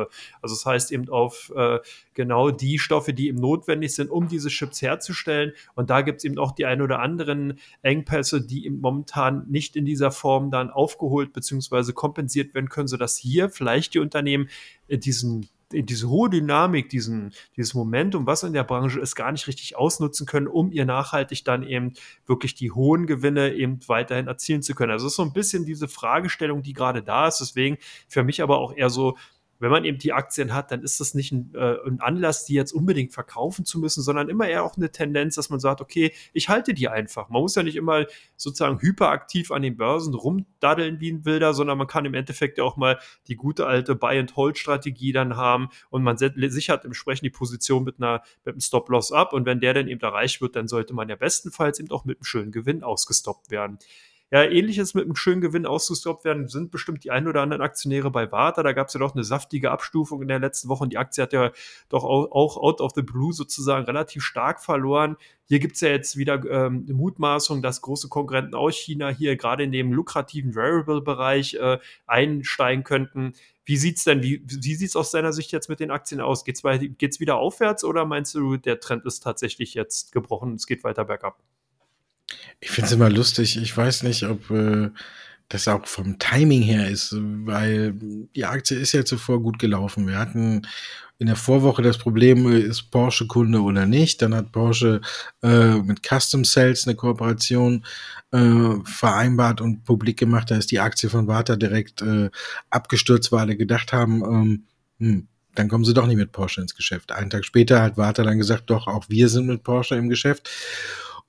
[0.42, 1.80] Also das heißt eben auf äh,
[2.14, 5.54] genau die Stoffe, die eben notwendig sind, um diese Chips herzustellen.
[5.76, 9.76] Und da gibt es eben auch die ein oder anderen Engpässe, die eben momentan nicht
[9.76, 14.50] in dieser Form dann aufgeholt beziehungsweise kompensiert werden können, sodass hier vielleicht die Unternehmen
[14.88, 19.48] äh, diesen diese hohe Dynamik, diesen, dieses Momentum, was in der Branche ist, gar nicht
[19.48, 21.94] richtig ausnutzen können, um ihr nachhaltig dann eben
[22.26, 24.92] wirklich die hohen Gewinne eben weiterhin erzielen zu können.
[24.92, 27.40] Also es ist so ein bisschen diese Fragestellung, die gerade da ist.
[27.40, 27.78] Deswegen
[28.08, 29.18] für mich aber auch eher so
[29.60, 32.54] wenn man eben die Aktien hat, dann ist das nicht ein, äh, ein, Anlass, die
[32.54, 36.14] jetzt unbedingt verkaufen zu müssen, sondern immer eher auch eine Tendenz, dass man sagt, okay,
[36.34, 37.30] ich halte die einfach.
[37.30, 38.06] Man muss ja nicht immer
[38.38, 42.64] sozusagen hyperaktiv an den Börsen rumdaddeln wie ein Wilder, sondern man kann im Endeffekt ja
[42.64, 47.98] auch mal die gute alte Buy-and-Hold-Strategie dann haben und man sichert entsprechend die Position mit,
[47.98, 51.10] einer, mit einem Stop-Loss ab und wenn der dann eben erreicht wird, dann sollte man
[51.10, 53.80] ja bestenfalls eben auch mit einem schönen Gewinn ausgestoppt werden.
[54.32, 58.12] Ja, ähnliches mit einem schönen Gewinn ausgestoppt werden, sind bestimmt die ein oder anderen Aktionäre
[58.12, 58.62] bei Warta.
[58.62, 61.24] Da gab es ja doch eine saftige Abstufung in der letzten Woche und die Aktie
[61.24, 61.52] hat ja
[61.90, 65.18] doch auch, out of the blue sozusagen relativ stark verloren.
[65.46, 69.64] Hier gibt es ja jetzt wieder ähm, Mutmaßung, dass große Konkurrenten aus China hier gerade
[69.64, 73.34] in dem lukrativen Variable-Bereich äh, einsteigen könnten.
[73.66, 76.46] Wie sieht's denn, wie, wie sieht's aus deiner Sicht jetzt mit den Aktien aus?
[76.46, 76.62] Geht's,
[77.00, 80.84] geht's wieder aufwärts oder meinst du, der Trend ist tatsächlich jetzt gebrochen und es geht
[80.84, 81.40] weiter bergab?
[82.60, 83.58] Ich finde es immer lustig.
[83.58, 84.90] Ich weiß nicht, ob äh,
[85.50, 87.94] das auch vom Timing her ist, weil
[88.36, 90.08] die Aktie ist ja zuvor gut gelaufen.
[90.08, 90.62] Wir hatten
[91.18, 94.22] in der Vorwoche das Problem, äh, ist Porsche Kunde oder nicht.
[94.22, 95.02] Dann hat Porsche
[95.44, 97.86] äh, mit Custom Sales eine Kooperation
[98.32, 100.50] äh, vereinbart und publik gemacht.
[100.52, 102.30] Da ist die Aktie von Warta direkt äh,
[102.70, 104.64] abgestürzt, weil alle gedacht haben, ähm,
[105.00, 107.12] hm, dann kommen sie doch nicht mit Porsche ins Geschäft.
[107.12, 110.50] Einen Tag später hat Warta dann gesagt, doch, auch wir sind mit Porsche im Geschäft.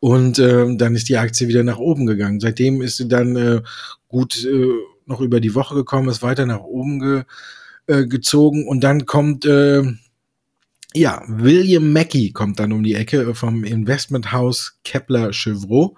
[0.01, 2.41] Und ähm, dann ist die Aktie wieder nach oben gegangen.
[2.41, 3.61] Seitdem ist sie dann äh,
[4.09, 4.73] gut äh,
[5.07, 7.25] noch über die Woche gekommen, ist weiter nach oben ge,
[7.87, 9.83] äh, gezogen und dann kommt äh,
[10.95, 15.95] ja William Mackey kommt dann um die Ecke vom Investmenthaus Kepler Chevreux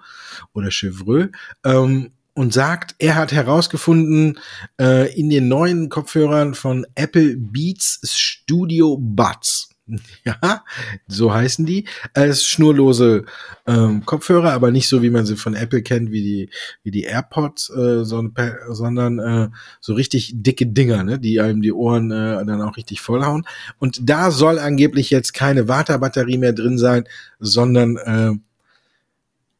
[0.53, 1.29] oder Chevreux
[1.63, 4.39] ähm, und sagt, er hat herausgefunden
[4.81, 9.69] äh, in den neuen Kopfhörern von Apple Beats Studio Buds
[10.25, 10.63] Ja,
[11.07, 11.85] so heißen die.
[12.13, 13.25] Es schnurlose
[13.67, 16.49] ähm, Kopfhörer, aber nicht so, wie man sie von Apple kennt, wie die,
[16.83, 19.49] wie die AirPods, äh, sondern, sondern äh,
[19.81, 23.45] so richtig dicke Dinger, ne, die einem die Ohren äh, dann auch richtig vollhauen.
[23.79, 27.05] Und da soll angeblich jetzt keine Vata-Batterie mehr drin sein,
[27.39, 28.31] sondern äh,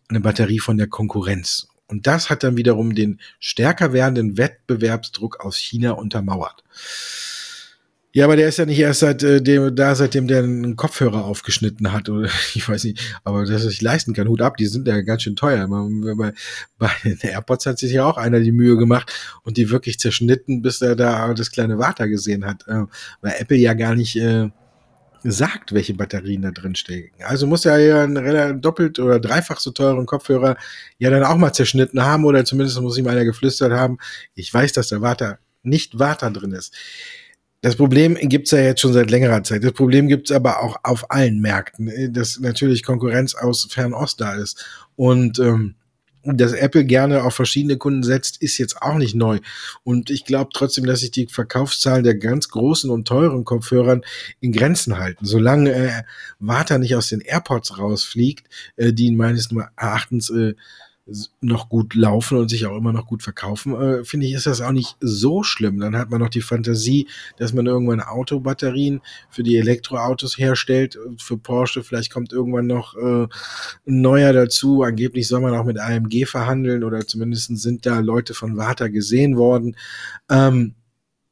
[0.09, 1.67] eine Batterie von der Konkurrenz.
[1.87, 6.63] Und das hat dann wiederum den stärker werdenden Wettbewerbsdruck aus China untermauert.
[8.15, 11.25] Ja, aber der ist ja nicht erst seit äh, dem, da, seitdem der einen Kopfhörer
[11.25, 14.67] aufgeschnitten hat oder ich weiß nicht, aber dass er sich leisten kann, Hut ab, die
[14.67, 15.67] sind ja ganz schön teuer.
[15.67, 16.33] Bei,
[16.77, 20.61] bei den AirPods hat sich ja auch einer die Mühe gemacht und die wirklich zerschnitten,
[20.61, 22.83] bis er da das kleine Water gesehen hat, äh,
[23.21, 24.49] weil Apple ja gar nicht äh,
[25.23, 27.23] sagt, welche Batterien da drin stecken.
[27.23, 30.55] Also muss er ja einen doppelt oder dreifach so teuren Kopfhörer
[30.99, 33.97] ja dann auch mal zerschnitten haben oder zumindest muss ihm einer geflüstert haben,
[34.35, 36.75] ich weiß, dass der Water nicht Water drin ist.
[37.63, 39.63] Das Problem gibt's ja jetzt schon seit längerer Zeit.
[39.63, 44.35] Das Problem gibt's aber auch auf allen Märkten, äh, dass natürlich Konkurrenz aus Fernost da
[44.35, 44.65] ist.
[44.97, 45.75] Und ähm,
[46.25, 49.39] dass Apple gerne auf verschiedene Kunden setzt, ist jetzt auch nicht neu.
[49.85, 54.01] Und ich glaube trotzdem, dass sich die Verkaufszahlen der ganz großen und teuren Kopfhörern
[54.41, 55.25] in Grenzen halten.
[55.25, 56.03] Solange äh,
[56.39, 58.45] Warta nicht aus den AirPods rausfliegt,
[58.75, 60.55] äh, die meines Erachtens äh,
[61.41, 64.61] noch gut laufen und sich auch immer noch gut verkaufen, äh, finde ich, ist das
[64.61, 65.79] auch nicht so schlimm.
[65.79, 71.37] Dann hat man noch die Fantasie, dass man irgendwann Autobatterien für die Elektroautos herstellt, für
[71.37, 71.83] Porsche.
[71.83, 74.83] Vielleicht kommt irgendwann noch äh, ein neuer dazu.
[74.83, 79.35] Angeblich soll man auch mit AMG verhandeln oder zumindest sind da Leute von Warta gesehen
[79.35, 79.75] worden.
[80.29, 80.75] Ähm,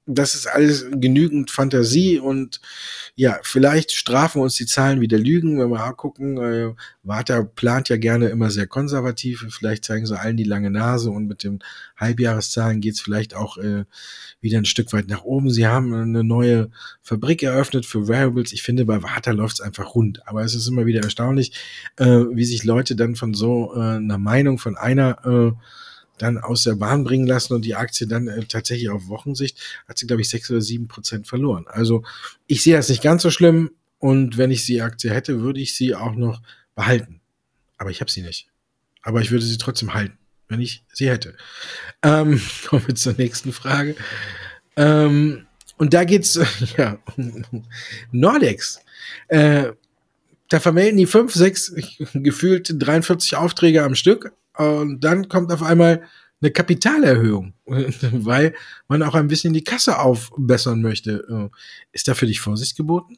[0.07, 2.59] das ist alles genügend Fantasie und
[3.15, 6.37] ja, vielleicht strafen uns die Zahlen wieder Lügen, wenn wir auch gucken.
[6.37, 9.45] Äh, Warta plant ja gerne immer sehr konservativ.
[9.49, 11.59] Vielleicht zeigen sie allen die lange Nase und mit den
[11.97, 13.85] Halbjahreszahlen geht's vielleicht auch äh,
[14.39, 15.51] wieder ein Stück weit nach oben.
[15.51, 16.71] Sie haben eine neue
[17.03, 18.53] Fabrik eröffnet für Variables.
[18.53, 20.27] Ich finde, bei Warta läuft's einfach rund.
[20.27, 21.53] Aber es ist immer wieder erstaunlich,
[21.97, 25.51] äh, wie sich Leute dann von so äh, einer Meinung von einer äh,
[26.21, 29.97] dann aus der Bahn bringen lassen und die Aktie dann äh, tatsächlich auf Wochensicht hat
[29.97, 31.65] sie, glaube ich, sechs oder sieben Prozent verloren.
[31.67, 32.03] Also
[32.47, 35.75] ich sehe das nicht ganz so schlimm und wenn ich die Aktie hätte, würde ich
[35.75, 36.41] sie auch noch
[36.75, 37.21] behalten.
[37.77, 38.47] Aber ich habe sie nicht.
[39.01, 41.35] Aber ich würde sie trotzdem halten, wenn ich sie hätte.
[42.03, 43.95] Ähm, kommen wir zur nächsten Frage.
[44.75, 46.39] Ähm, und da geht's
[46.77, 46.99] ja
[48.11, 48.79] Nordex.
[49.27, 49.71] Äh,
[50.49, 51.73] da vermelden die fünf, sechs,
[52.13, 56.03] gefühlt 43 Aufträge am Stück und dann kommt auf einmal
[56.41, 58.55] eine Kapitalerhöhung, weil
[58.87, 61.51] man auch ein bisschen die Kasse aufbessern möchte.
[61.91, 63.17] Ist da für dich Vorsicht geboten?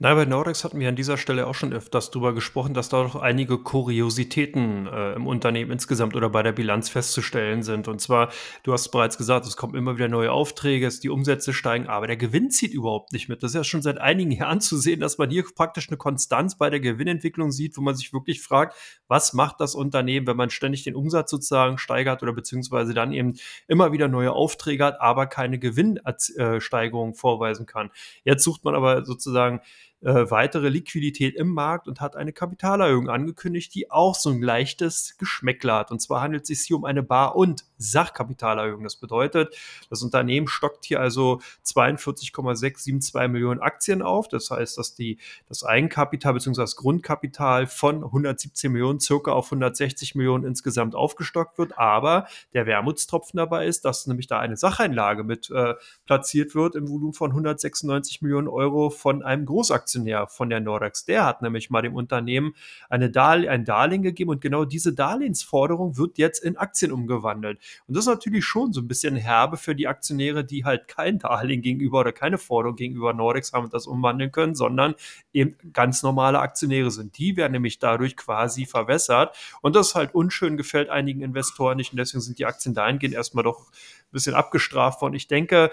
[0.00, 3.02] Na, bei Nordex hatten wir an dieser Stelle auch schon öfters drüber gesprochen, dass da
[3.02, 7.88] doch einige Kuriositäten äh, im Unternehmen insgesamt oder bei der Bilanz festzustellen sind.
[7.88, 8.30] Und zwar,
[8.62, 12.16] du hast bereits gesagt, es kommen immer wieder neue Aufträge, die Umsätze steigen, aber der
[12.16, 13.42] Gewinn zieht überhaupt nicht mit.
[13.42, 16.56] Das ist ja schon seit einigen Jahren zu sehen, dass man hier praktisch eine Konstanz
[16.56, 18.76] bei der Gewinnentwicklung sieht, wo man sich wirklich fragt,
[19.08, 23.34] was macht das Unternehmen, wenn man ständig den Umsatz sozusagen steigert oder beziehungsweise dann eben
[23.66, 27.90] immer wieder neue Aufträge hat, aber keine Gewinnsteigerung vorweisen kann.
[28.22, 29.60] Jetzt sucht man aber sozusagen
[30.00, 35.16] äh, weitere Liquidität im Markt und hat eine Kapitalerhöhung angekündigt, die auch so ein leichtes
[35.18, 35.90] Geschmäckler hat.
[35.90, 38.82] Und zwar handelt es sich hier um eine Bar- und Sachkapitalerhöhung.
[38.84, 39.56] Das bedeutet,
[39.88, 44.28] das Unternehmen stockt hier also 42,672 Millionen Aktien auf.
[44.28, 46.60] Das heißt, dass die, das Eigenkapital bzw.
[46.60, 51.78] das Grundkapital von 117 Millionen circa auf 160 Millionen insgesamt aufgestockt wird.
[51.78, 55.74] Aber der Wermutstropfen dabei ist, dass nämlich da eine Sacheinlage mit äh,
[56.06, 60.26] platziert wird im Volumen von 196 Millionen Euro von einem Großaktionär.
[60.26, 62.54] Von der Nordex, der hat nämlich mal dem Unternehmen
[62.88, 67.58] eine Darle ein Darlehen gegeben und genau diese Darlehensforderung wird jetzt in Aktien umgewandelt.
[67.86, 71.18] Und das ist natürlich schon so ein bisschen herbe für die Aktionäre, die halt kein
[71.18, 74.94] Darlehen gegenüber oder keine Forderung gegenüber Nordex haben und das umwandeln können, sondern
[75.32, 77.18] eben ganz normale Aktionäre sind.
[77.18, 81.98] Die werden nämlich dadurch quasi verwässert und das halt unschön gefällt einigen Investoren nicht und
[81.98, 85.14] deswegen sind die Aktien dahingehend erstmal doch ein bisschen abgestraft worden.
[85.14, 85.70] Ich denke,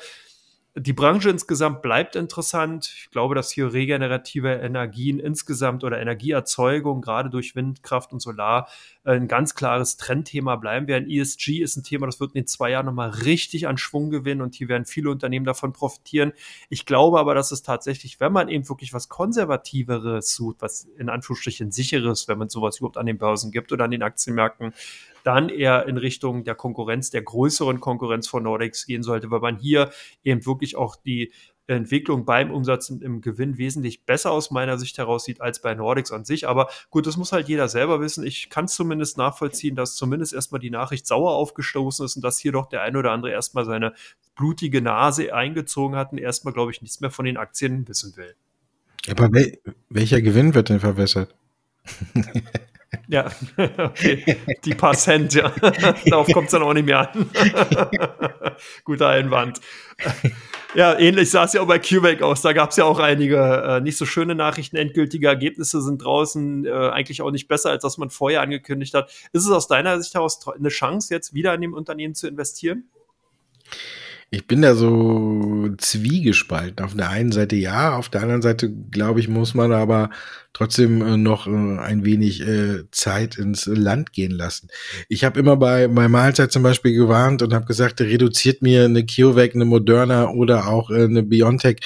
[0.77, 2.93] die Branche insgesamt bleibt interessant.
[2.97, 8.67] Ich glaube, dass hier regenerative Energien insgesamt oder Energieerzeugung, gerade durch Windkraft und Solar,
[9.05, 11.09] ein ganz klares Trendthema bleiben werden.
[11.09, 14.41] ESG ist ein Thema, das wird in den zwei Jahren nochmal richtig an Schwung gewinnen
[14.41, 16.33] und hier werden viele Unternehmen davon profitieren.
[16.67, 21.07] Ich glaube aber, dass es tatsächlich, wenn man eben wirklich was Konservativeres sucht, was in
[21.07, 24.73] Anführungsstrichen sicheres, wenn man sowas überhaupt an den Börsen gibt oder an den Aktienmärkten,
[25.25, 29.57] dann eher in Richtung der Konkurrenz, der größeren Konkurrenz von Nordex gehen sollte, weil man
[29.57, 29.91] hier
[30.23, 31.31] eben wirklich auch die
[31.67, 35.73] Entwicklung beim Umsatz und im Gewinn wesentlich besser aus meiner Sicht heraus sieht als bei
[35.73, 36.47] Nordex an sich.
[36.47, 38.23] Aber gut, das muss halt jeder selber wissen.
[38.23, 42.51] Ich kann zumindest nachvollziehen, dass zumindest erstmal die Nachricht sauer aufgestoßen ist und dass hier
[42.51, 43.93] doch der eine oder andere erstmal seine
[44.35, 48.35] blutige Nase eingezogen hat und erstmal, glaube ich, nichts mehr von den Aktien wissen will.
[49.09, 49.57] Aber wel
[49.89, 51.33] welcher Gewinn wird denn verwässert?
[53.07, 53.29] Ja,
[53.77, 54.37] okay.
[54.63, 55.49] Die paar Cent, ja.
[56.05, 57.29] Darauf kommt es dann auch nicht mehr an.
[58.83, 59.59] Guter Einwand.
[60.73, 62.41] Ja, ähnlich sah es ja auch bei CureVac aus.
[62.41, 64.75] Da gab es ja auch einige äh, nicht so schöne Nachrichten.
[64.75, 69.09] Endgültige Ergebnisse sind draußen äh, eigentlich auch nicht besser, als was man vorher angekündigt hat.
[69.31, 72.89] Ist es aus deiner Sicht heraus eine Chance, jetzt wieder in dem Unternehmen zu investieren?
[74.35, 76.83] Ich bin da so zwiegespalten.
[76.83, 80.09] Auf der einen Seite ja, auf der anderen Seite glaube ich, muss man aber
[80.51, 84.67] trotzdem äh, noch äh, ein wenig äh, Zeit ins Land gehen lassen.
[85.07, 89.05] Ich habe immer bei, bei Mahlzeit zum Beispiel gewarnt und habe gesagt, reduziert mir eine
[89.05, 91.79] CureVac, eine Moderna oder auch eine BioNTech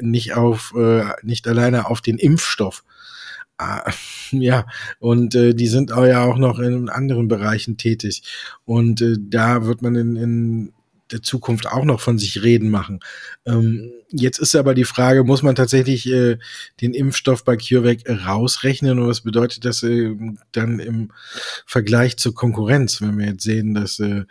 [0.00, 0.74] nicht auf,
[1.22, 2.82] nicht alleine auf den Impfstoff.
[3.56, 3.90] Ah,
[4.32, 4.66] ja,
[4.98, 8.22] und äh, die sind auch ja auch noch in anderen Bereichen tätig.
[8.64, 10.72] Und äh, da wird man in, in
[11.10, 13.00] der Zukunft auch noch von sich reden machen.
[13.46, 16.38] Ähm, jetzt ist aber die Frage, muss man tatsächlich äh,
[16.80, 20.14] den Impfstoff bei CureVac rausrechnen und was bedeutet das äh,
[20.52, 21.10] dann im
[21.66, 24.24] Vergleich zur Konkurrenz, wenn wir jetzt sehen, dass äh,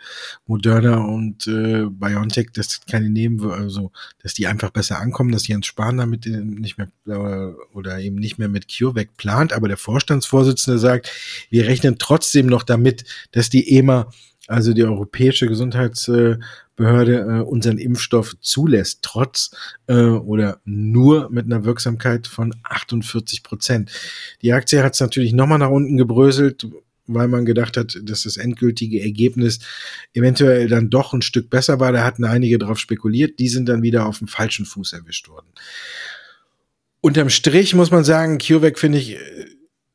[0.46, 5.66] Moderna und äh, BioNTech das keine nehmen, also dass die einfach besser ankommen, dass Jens
[5.66, 10.78] Spahn damit nicht mehr äh, oder eben nicht mehr mit CureVac plant, aber der Vorstandsvorsitzende
[10.78, 11.10] sagt,
[11.50, 14.10] wir rechnen trotzdem noch damit, dass die EMA
[14.48, 16.40] also die Europäische Gesundheitsbehörde
[16.78, 19.50] äh, unseren Impfstoff zulässt, trotz
[19.86, 23.92] äh, oder nur mit einer Wirksamkeit von 48 Prozent.
[24.42, 26.66] Die Aktie hat es natürlich nochmal nach unten gebröselt,
[27.06, 29.60] weil man gedacht hat, dass das endgültige Ergebnis
[30.14, 31.92] eventuell dann doch ein Stück besser war.
[31.92, 35.46] Da hatten einige drauf spekuliert, die sind dann wieder auf dem falschen Fuß erwischt worden.
[37.00, 39.18] Unterm Strich muss man sagen, CureVac finde ich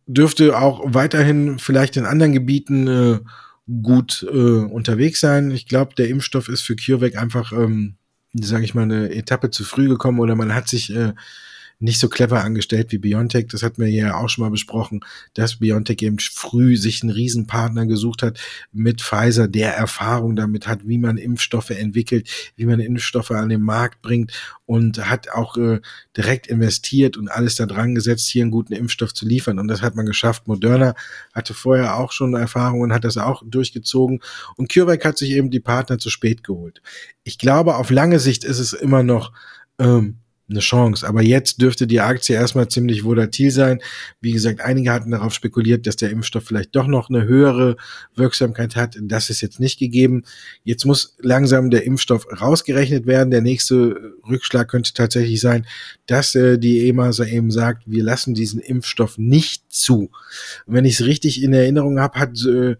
[0.05, 3.19] dürfte auch weiterhin vielleicht in anderen Gebieten äh,
[3.67, 5.51] gut äh, unterwegs sein.
[5.51, 7.95] Ich glaube, der Impfstoff ist für CureVac einfach, ähm,
[8.33, 11.13] sage ich mal, eine Etappe zu früh gekommen oder man hat sich äh,
[11.83, 13.47] nicht so clever angestellt wie Biontech.
[13.47, 15.01] Das hatten wir ja auch schon mal besprochen,
[15.33, 18.39] dass Biontech eben früh sich einen Riesenpartner gesucht hat
[18.71, 23.61] mit Pfizer, der Erfahrung damit hat, wie man Impfstoffe entwickelt, wie man Impfstoffe an den
[23.61, 24.31] Markt bringt
[24.65, 25.81] und hat auch äh,
[26.15, 29.59] direkt investiert und alles da dran gesetzt, hier einen guten Impfstoff zu liefern.
[29.59, 30.47] Und das hat man geschafft.
[30.47, 30.95] Moderna
[31.33, 34.21] hatte vorher auch schon Erfahrung und hat das auch durchgezogen.
[34.55, 36.81] Und CureVac hat sich eben die Partner zu spät geholt.
[37.25, 39.33] Ich glaube, auf lange Sicht ist es immer noch
[39.79, 41.07] ähm, eine Chance.
[41.07, 43.79] Aber jetzt dürfte die Aktie erstmal ziemlich volatil sein.
[44.21, 47.77] Wie gesagt, einige hatten darauf spekuliert, dass der Impfstoff vielleicht doch noch eine höhere
[48.15, 48.97] Wirksamkeit hat.
[49.01, 50.23] Das ist jetzt nicht gegeben.
[50.63, 53.31] Jetzt muss langsam der Impfstoff rausgerechnet werden.
[53.31, 55.65] Der nächste Rückschlag könnte tatsächlich sein,
[56.07, 60.11] dass äh, die EMA eben sagt, wir lassen diesen Impfstoff nicht zu.
[60.65, 62.75] Und wenn ich es richtig in Erinnerung habe, hat äh,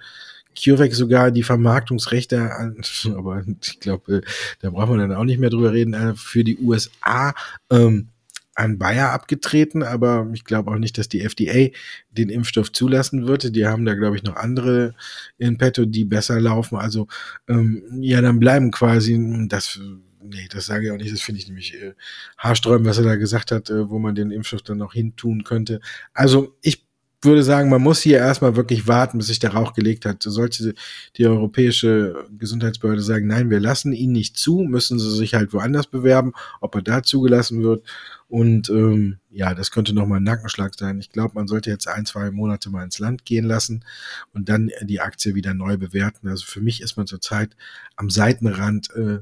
[0.55, 2.51] CureVac sogar die Vermarktungsrechte,
[3.17, 4.21] aber ich glaube, äh,
[4.61, 7.33] da brauchen wir dann auch nicht mehr drüber reden, äh, für die USA
[7.69, 8.09] ähm,
[8.55, 11.75] an Bayer abgetreten, aber ich glaube auch nicht, dass die FDA
[12.11, 13.55] den Impfstoff zulassen wird.
[13.55, 14.93] Die haben da, glaube ich, noch andere
[15.39, 16.77] in petto, die besser laufen.
[16.77, 17.07] Also
[17.47, 19.79] ähm, ja, dann bleiben quasi das
[20.23, 21.93] nee, das sage ich auch nicht, das finde ich nämlich äh,
[22.37, 25.43] haarsträubend, was er da gesagt hat, äh, wo man den Impfstoff dann noch hin tun
[25.43, 25.79] könnte.
[26.13, 26.82] Also ich
[27.25, 30.23] würde sagen, man muss hier erstmal wirklich warten, bis sich der Rauch gelegt hat.
[30.23, 30.73] Sollte
[31.17, 35.87] die europäische Gesundheitsbehörde sagen, nein, wir lassen ihn nicht zu, müssen sie sich halt woanders
[35.87, 37.85] bewerben, ob er da zugelassen wird.
[38.29, 40.99] Und ähm, ja, das könnte nochmal ein Nackenschlag sein.
[40.99, 43.85] Ich glaube, man sollte jetzt ein, zwei Monate mal ins Land gehen lassen
[44.33, 46.27] und dann die Aktie wieder neu bewerten.
[46.27, 47.55] Also für mich ist man zurzeit
[47.95, 49.19] am Seitenrand äh,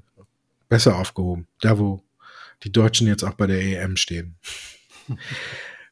[0.70, 1.48] besser aufgehoben.
[1.60, 2.02] Da, wo
[2.64, 4.36] die Deutschen jetzt auch bei der EM stehen.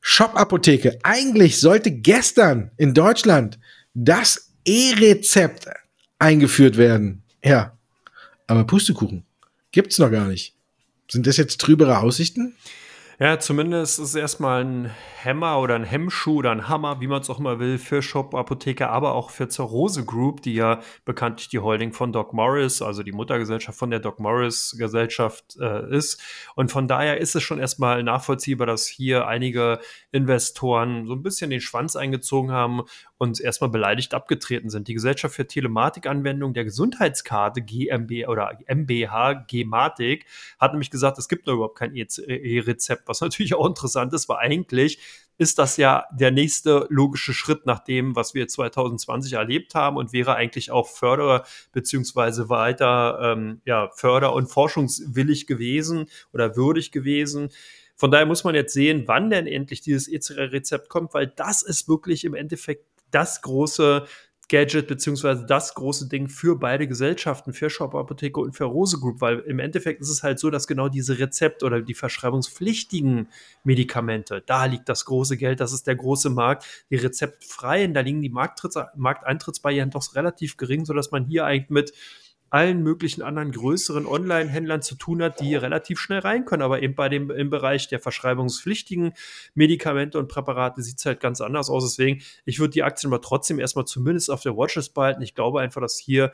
[0.01, 0.99] Shop-Apotheke.
[1.03, 3.59] Eigentlich sollte gestern in Deutschland
[3.93, 5.67] das E-Rezept
[6.19, 7.23] eingeführt werden.
[7.43, 7.77] Ja,
[8.47, 9.25] aber Pustekuchen
[9.71, 10.55] gibt's noch gar nicht.
[11.09, 12.55] Sind das jetzt trübere Aussichten?
[13.21, 14.91] Ja, zumindest ist es erstmal ein
[15.25, 18.33] Hammer oder ein Hemmschuh oder ein Hammer, wie man es auch immer will, für Shop
[18.33, 23.03] Apotheke, aber auch für Zerrose Group, die ja bekanntlich die Holding von Doc Morris, also
[23.03, 26.21] die Muttergesellschaft von der Doc Morris Gesellschaft äh, ist.
[26.55, 29.79] Und von daher ist es schon erstmal nachvollziehbar, dass hier einige
[30.13, 32.83] Investoren so ein bisschen den Schwanz eingezogen haben
[33.19, 34.87] und erstmal beleidigt abgetreten sind.
[34.87, 40.25] Die Gesellschaft für Telematikanwendung der Gesundheitskarte GmbH oder MBH Gematik
[40.57, 44.37] hat nämlich gesagt, es gibt noch überhaupt kein E-Rezept, was natürlich auch interessant ist, weil
[44.37, 44.99] eigentlich
[45.37, 50.13] ist das ja der nächste logische Schritt nach dem, was wir 2020 erlebt haben und
[50.13, 57.49] wäre eigentlich auch förder- beziehungsweise weiter ähm, ja, förder- und forschungswillig gewesen oder würdig gewesen.
[57.99, 61.89] Von daher muss man jetzt sehen, wann denn endlich dieses E-Rezept kommt, weil das ist
[61.89, 64.05] wirklich im Endeffekt das große
[64.49, 69.21] Gadget beziehungsweise das große Ding für beide Gesellschaften, für Shop Apotheke und für Rose Group,
[69.21, 73.29] weil im Endeffekt ist es halt so, dass genau diese Rezept- oder die verschreibungspflichtigen
[73.63, 76.65] Medikamente, da liegt das große Geld, das ist der große Markt.
[76.89, 81.93] Die rezeptfreien, da liegen die Markteintrittsbarrieren doch relativ gering, sodass man hier eigentlich mit
[82.49, 86.63] allen möglichen anderen größeren Online-Händlern zu tun hat, die relativ schnell rein können.
[86.63, 89.13] Aber eben bei dem im Bereich der verschreibungspflichtigen
[89.53, 91.83] Medikamente und Präparate sieht es halt ganz anders aus.
[91.83, 95.21] Deswegen, ich würde die Aktien aber trotzdem erstmal zumindest auf der Watchlist behalten.
[95.21, 96.31] Ich glaube einfach, dass hier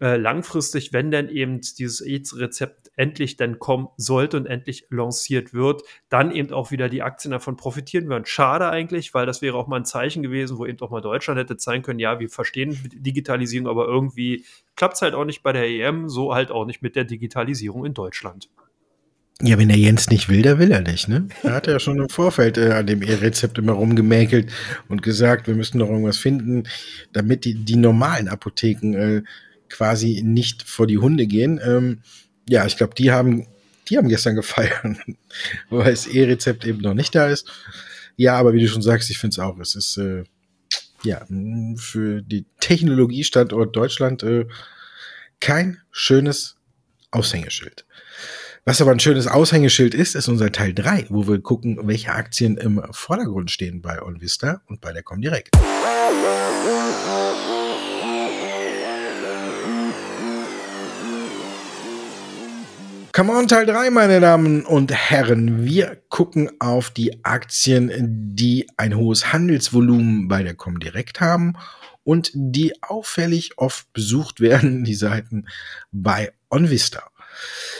[0.00, 5.82] äh, langfristig, wenn denn eben dieses AIDS-Rezept endlich dann kommen sollte und endlich lanciert wird,
[6.08, 8.24] dann eben auch wieder die Aktien davon profitieren würden.
[8.24, 11.40] Schade eigentlich, weil das wäre auch mal ein Zeichen gewesen, wo eben auch mal Deutschland
[11.40, 14.44] hätte zeigen können, ja, wir verstehen Digitalisierung, aber irgendwie
[14.76, 17.84] klappt es halt auch nicht bei der EM, so halt auch nicht mit der Digitalisierung
[17.84, 18.48] in Deutschland.
[19.40, 21.28] Ja, wenn der Jens nicht will, der will er nicht, ne?
[21.44, 24.50] Er hat ja schon im Vorfeld äh, an dem E-Rezept immer rumgemäkelt
[24.88, 26.64] und gesagt, wir müssten noch irgendwas finden,
[27.12, 29.22] damit die, die normalen Apotheken äh,
[29.70, 31.60] quasi nicht vor die Hunde gehen.
[31.62, 32.02] Ähm,
[32.48, 33.46] ja, ich glaube, die haben,
[33.88, 34.82] die haben gestern gefeiert,
[35.70, 37.50] weil das E-Rezept eben noch nicht da ist.
[38.16, 40.24] Ja, aber wie du schon sagst, ich finde es auch, es ist äh,
[41.04, 41.24] ja
[41.76, 44.46] für die Technologiestandort Deutschland äh,
[45.40, 46.56] kein schönes
[47.10, 47.84] Aushängeschild.
[48.64, 52.58] Was aber ein schönes Aushängeschild ist, ist unser Teil 3, wo wir gucken, welche Aktien
[52.58, 55.56] im Vordergrund stehen bei OnVista und bei der Comdirect.
[63.18, 65.64] Come on, Teil 3, meine Damen und Herren.
[65.64, 67.90] Wir gucken auf die Aktien,
[68.36, 71.54] die ein hohes Handelsvolumen bei der Comdirect haben
[72.04, 75.48] und die auffällig oft besucht werden, die Seiten
[75.90, 77.10] bei OnVista.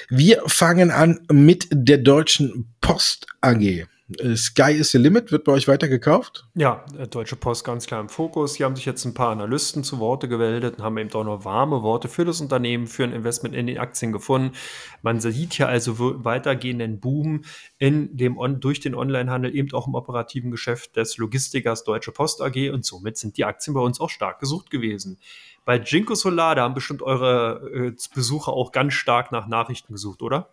[0.08, 3.86] Wir fangen an mit der Deutschen Post AG.
[4.16, 6.46] Äh, Sky is the Limit wird bei euch weiter gekauft?
[6.54, 8.56] Ja, äh, Deutsche Post ganz klar im Fokus.
[8.56, 11.44] Hier haben sich jetzt ein paar Analysten zu Worte gemeldet und haben eben auch noch
[11.44, 14.56] warme Worte für das Unternehmen, für ein Investment in den Aktien gefunden.
[15.02, 17.44] Man sieht hier also weitergehenden Boom
[17.78, 22.70] in dem durch den Onlinehandel, eben auch im operativen Geschäft des Logistikers Deutsche Post AG
[22.70, 25.18] und somit sind die Aktien bei uns auch stark gesucht gewesen.
[25.66, 30.22] Bei Jinko Solar, da haben bestimmt eure äh, Besucher auch ganz stark nach Nachrichten gesucht,
[30.22, 30.48] oder?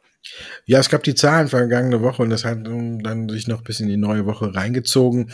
[0.65, 3.87] Ja, es gab die Zahlen vergangene Woche und das hat dann sich noch bis in
[3.87, 5.31] die neue Woche reingezogen.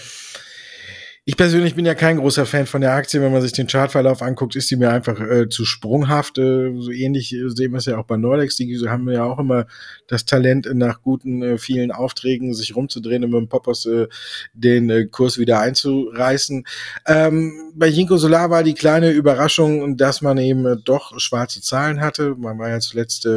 [1.24, 3.22] Ich persönlich bin ja kein großer Fan von der Aktie.
[3.22, 6.40] Wenn man sich den Chartverlauf anguckt, ist die mir einfach äh, zu sprunghaft.
[6.40, 8.56] Äh, so ähnlich äh, sehen wir es ja auch bei Nordex.
[8.56, 9.68] Die haben ja auch immer
[10.08, 14.08] das Talent, nach guten, äh, vielen Aufträgen sich rumzudrehen und mit dem Poppers äh,
[14.54, 16.64] den äh, Kurs wieder einzureißen.
[17.06, 22.34] Ähm, bei Jinko Solar war die kleine Überraschung, dass man eben doch schwarze Zahlen hatte.
[22.36, 23.28] Man war ja zuletzt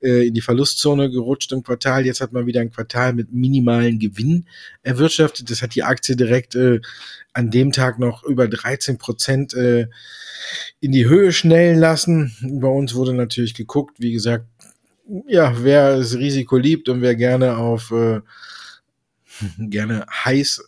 [0.00, 2.04] in die Verlustzone gerutscht im Quartal.
[2.04, 4.46] Jetzt hat man wieder ein Quartal mit minimalen Gewinn
[4.82, 5.50] erwirtschaftet.
[5.50, 6.56] Das hat die Aktie direkt
[7.32, 9.88] an dem Tag noch über 13 Prozent äh,
[10.80, 12.34] in die Höhe schnellen lassen.
[12.60, 14.46] Bei uns wurde natürlich geguckt, wie gesagt,
[15.26, 18.20] ja, wer das Risiko liebt und wer gerne auf äh,
[19.58, 20.62] gerne heiß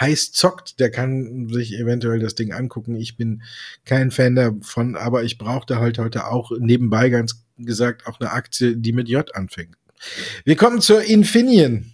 [0.00, 2.96] heiß zockt, der kann sich eventuell das Ding angucken.
[2.96, 3.42] Ich bin
[3.84, 8.76] kein Fan davon, aber ich brauchte halt heute auch nebenbei ganz gesagt auch eine Aktie,
[8.76, 9.76] die mit J anfängt.
[10.44, 11.92] Wir kommen zur Infineon.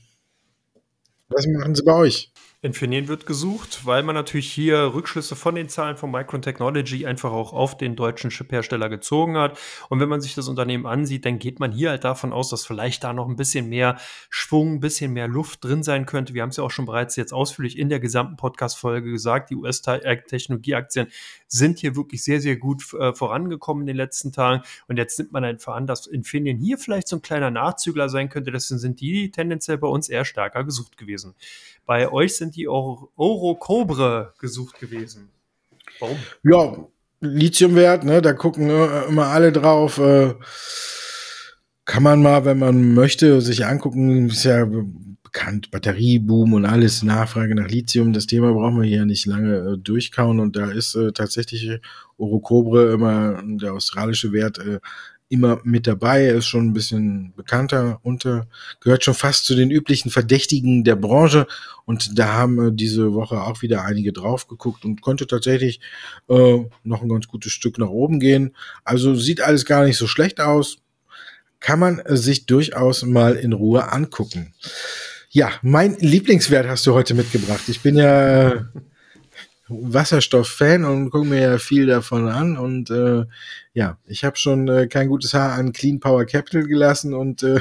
[1.29, 2.32] Was machen sie bei euch?
[2.65, 7.33] Infineon wird gesucht, weil man natürlich hier Rückschlüsse von den Zahlen von Micron Technology einfach
[7.33, 9.59] auch auf den deutschen Chiphersteller gezogen hat.
[9.89, 12.65] Und wenn man sich das Unternehmen ansieht, dann geht man hier halt davon aus, dass
[12.65, 13.99] vielleicht da noch ein bisschen mehr
[14.31, 16.35] Schwung, ein bisschen mehr Luft drin sein könnte.
[16.35, 19.51] Wir haben es ja auch schon bereits jetzt ausführlich in der gesamten Podcast-Folge gesagt.
[19.51, 21.09] Die US-Technologieaktien
[21.49, 24.63] sind hier wirklich sehr, sehr gut äh, vorangekommen in den letzten Tagen.
[24.87, 28.29] Und jetzt nimmt man einfach an, dass Infineon hier vielleicht so ein kleiner Nachzügler sein
[28.29, 28.53] könnte.
[28.53, 31.35] Deswegen sind die tendenziell bei uns eher stärker gesucht gewesen.
[31.85, 35.31] Bei euch sind die Orocobre gesucht gewesen.
[36.01, 36.17] Warum?
[36.43, 36.87] Ja,
[37.21, 39.99] Lithiumwert, ne, da gucken ne, immer alle drauf.
[39.99, 40.35] Äh,
[41.85, 44.67] kann man mal, wenn man möchte, sich angucken, ist ja
[45.33, 49.79] bekannt, Batterieboom und alles, Nachfrage nach Lithium, das Thema brauchen wir hier nicht lange äh,
[49.79, 51.81] durchkauen und da ist äh, tatsächlich
[52.19, 54.79] Orocobre immer der australische Wert äh,
[55.33, 56.27] immer mit dabei.
[56.27, 58.43] Er ist schon ein bisschen bekannter und äh,
[58.81, 61.47] gehört schon fast zu den üblichen Verdächtigen der Branche.
[61.87, 65.81] Und da haben äh, diese Woche auch wieder einige drauf geguckt und konnte tatsächlich
[66.29, 68.55] äh, noch ein ganz gutes Stück nach oben gehen.
[68.85, 70.77] Also sieht alles gar nicht so schlecht aus.
[71.61, 74.53] Kann man äh, sich durchaus mal in Ruhe angucken.
[75.31, 77.63] Ja, mein Lieblingswert hast du heute mitgebracht.
[77.69, 78.67] Ich bin ja
[79.81, 82.57] Wasserstoff-Fan und gucke mir ja viel davon an.
[82.57, 83.25] Und äh,
[83.75, 87.61] ja, ich habe schon äh, kein gutes Haar an Clean Power Capital gelassen und äh,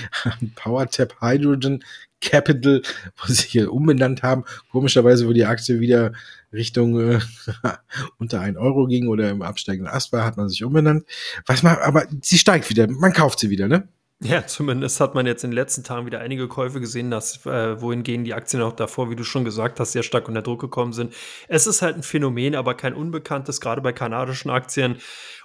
[0.54, 1.84] Power Tap Hydrogen
[2.20, 2.82] Capital,
[3.16, 4.44] wo sie hier umbenannt haben.
[4.70, 6.12] Komischerweise, wo die Aktie wieder
[6.52, 7.20] Richtung äh,
[8.18, 11.04] unter ein Euro ging oder im absteigenden Ast war, hat man sich umbenannt.
[11.46, 13.88] Was man, aber sie steigt wieder, man kauft sie wieder, ne?
[14.22, 17.78] Ja, zumindest hat man jetzt in den letzten Tagen wieder einige Käufe gesehen, dass, äh,
[17.82, 20.94] wohingegen die Aktien auch davor, wie du schon gesagt hast, sehr stark unter Druck gekommen
[20.94, 21.12] sind.
[21.48, 24.96] Es ist halt ein Phänomen, aber kein unbekanntes, gerade bei kanadischen Aktien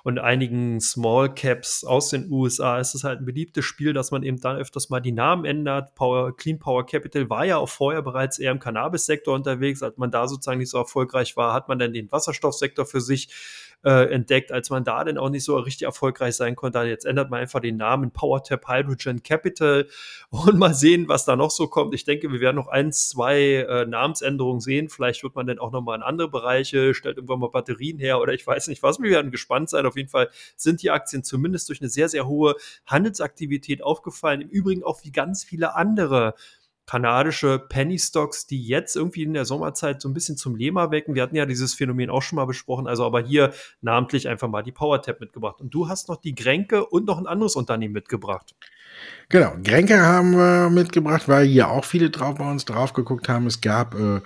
[0.04, 4.24] und einigen Small Caps aus den USA ist es halt ein beliebtes Spiel, dass man
[4.24, 5.94] eben dann öfters mal die Namen ändert.
[5.94, 9.84] Power, Clean Power Capital war ja auch vorher bereits eher im Cannabis-Sektor unterwegs.
[9.84, 13.28] Als man da sozusagen nicht so erfolgreich war, hat man dann den Wasserstoffsektor für sich
[13.84, 16.80] äh, entdeckt, als man da dann auch nicht so richtig erfolgreich sein konnte.
[16.82, 19.88] Jetzt ändert man einfach den Namen PowerTap Hydrogen Capital
[20.30, 21.94] und mal sehen, was da noch so kommt.
[21.94, 24.90] Ich denke, wir werden noch ein, zwei äh, Namensänderungen sehen.
[24.90, 28.34] Vielleicht wird man dann auch nochmal in andere Bereiche, stellt irgendwann mal Batterien her oder
[28.34, 29.00] ich weiß nicht was.
[29.00, 29.86] Wir werden gespannt sein.
[29.86, 32.56] Auf jeden Fall sind die Aktien zumindest durch eine sehr, sehr hohe
[32.86, 34.42] Handelsaktivität aufgefallen.
[34.42, 36.36] Im Übrigen auch wie ganz viele andere
[36.92, 41.16] kanadische Penny Stocks, die jetzt irgendwie in der Sommerzeit so ein bisschen zum Lema wecken.
[41.16, 44.62] Wir hatten ja dieses Phänomen auch schon mal besprochen, also aber hier namentlich einfach mal
[44.62, 45.62] die PowerTap mitgebracht.
[45.62, 48.56] Und du hast noch die Gränke und noch ein anderes Unternehmen mitgebracht.
[49.30, 53.48] Genau, Gränke haben wir mitgebracht, weil hier auch viele drauf bei uns drauf geguckt haben.
[53.48, 54.20] Es gab äh,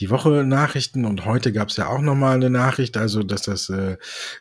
[0.00, 3.70] die Woche Nachrichten und heute gab es ja auch nochmal eine Nachricht, also dass das
[3.70, 3.96] äh,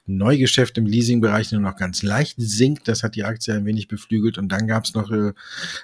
[0.05, 2.87] Neugeschäft im Leasingbereich nur noch ganz leicht sinkt.
[2.87, 5.33] Das hat die Aktie ein wenig beflügelt und dann gab es noch äh,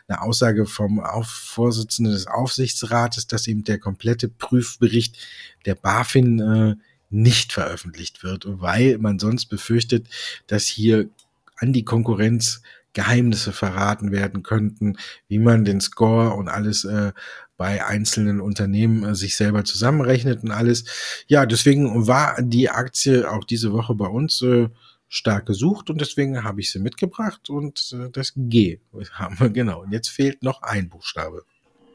[0.07, 5.17] eine Aussage vom Auf Vorsitzenden des Aufsichtsrates, dass eben der komplette Prüfbericht
[5.65, 6.76] der BaFin äh,
[7.09, 10.07] nicht veröffentlicht wird, weil man sonst befürchtet,
[10.47, 11.09] dass hier
[11.57, 12.61] an die Konkurrenz
[12.93, 14.97] Geheimnisse verraten werden könnten,
[15.28, 17.13] wie man den Score und alles äh,
[17.62, 20.84] bei einzelnen Unternehmen äh, sich selber zusammenrechnet und alles.
[21.28, 24.70] Ja, deswegen war die Aktie auch diese Woche bei uns äh,
[25.07, 28.80] stark gesucht und deswegen habe ich sie mitgebracht und äh, das G
[29.14, 29.84] haben wir genau.
[29.84, 31.43] Und jetzt fehlt noch ein Buchstabe.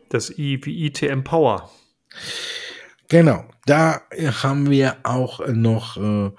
[0.08, 1.68] Das I wie ITM Power.
[3.08, 4.02] Genau, da
[4.44, 6.30] haben wir auch noch äh,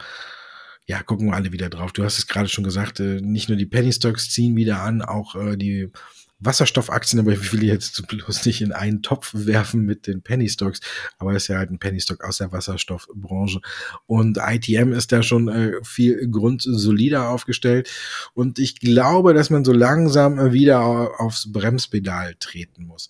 [0.85, 1.91] ja, gucken wir alle wieder drauf.
[1.91, 5.01] Du hast es gerade schon gesagt, äh, nicht nur die Penny Stocks ziehen wieder an,
[5.01, 5.91] auch äh, die
[6.39, 10.81] Wasserstoffaktien, aber ich will jetzt bloß nicht in einen Topf werfen mit den Penny Stocks,
[11.17, 13.59] aber es ist ja halt ein Penny Stock aus der Wasserstoffbranche.
[14.05, 17.89] Und ITM ist da schon äh, viel grundsolider aufgestellt.
[18.33, 23.09] Und ich glaube, dass man so langsam wieder aufs Bremspedal treten muss.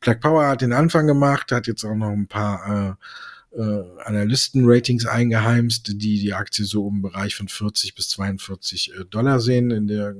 [0.00, 2.98] Plug Power hat den Anfang gemacht, hat jetzt auch noch ein paar
[3.54, 9.04] äh, äh, Analysten-Ratings eingeheimst, die die Aktie so im Bereich von 40 bis 42 äh,
[9.04, 10.16] Dollar sehen in der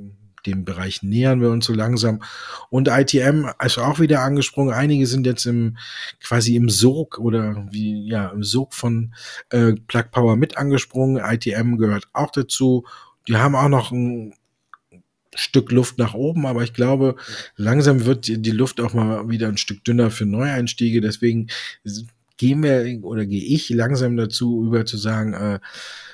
[0.47, 2.23] dem Bereich nähern wir uns so langsam.
[2.71, 4.75] Und ITM ist auch wieder angesprungen.
[4.75, 5.77] Einige sind jetzt im
[6.23, 9.15] quasi im Sog oder wie ja im Sog von
[9.51, 11.23] äh, Plug Power mit angesprungen.
[11.25, 12.85] ITM gehört auch dazu.
[13.29, 14.35] Die haben auch noch ein
[15.35, 17.17] Stück Luft nach oben, aber ich glaube,
[17.57, 21.01] langsam wird die Luft auch mal wieder ein Stück dünner für Neueinstiege.
[21.01, 21.49] Deswegen
[22.37, 25.61] gehen wir oder gehe ich langsam dazu über zu sagen, äh,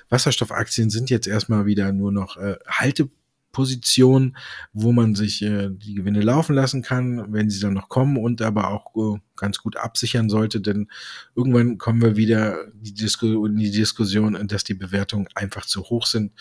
[0.09, 3.09] Wasserstoffaktien sind jetzt erstmal wieder nur noch äh, Halte
[3.53, 4.36] Position,
[4.72, 8.42] wo man sich äh, die Gewinne laufen lassen kann, wenn sie dann noch kommen und
[8.42, 10.88] aber auch äh, ganz gut absichern sollte, denn
[11.34, 16.07] irgendwann kommen wir wieder die Disku in die Diskussion, dass die Bewertungen einfach zu hoch
[16.07, 16.32] sind.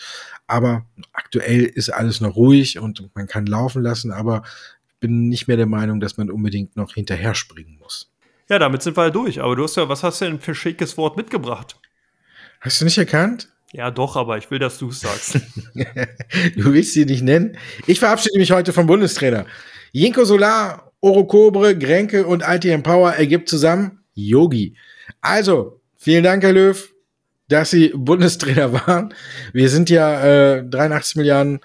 [0.46, 4.42] Aber aktuell ist alles noch ruhig und man kann laufen lassen, aber
[4.88, 8.12] ich bin nicht mehr der Meinung, dass man unbedingt noch hinterher springen muss.
[8.50, 9.40] Ja, damit sind wir halt durch.
[9.40, 11.80] Aber du hast ja, was hast du denn für schickes Wort mitgebracht?
[12.60, 13.49] Hast du nicht erkannt?
[13.72, 15.34] Ja, doch, aber ich will, dass du es sagst.
[15.74, 17.56] du willst sie nicht nennen?
[17.86, 19.46] Ich verabschiede mich heute vom Bundestrainer.
[19.92, 24.76] Jinko Solar, Orokobre, Grenke und ITM Power ergibt zusammen Yogi.
[25.20, 26.92] Also, vielen Dank, Herr Löw,
[27.48, 29.14] dass Sie Bundestrainer waren.
[29.52, 31.60] Wir sind ja äh, 83 Milliarden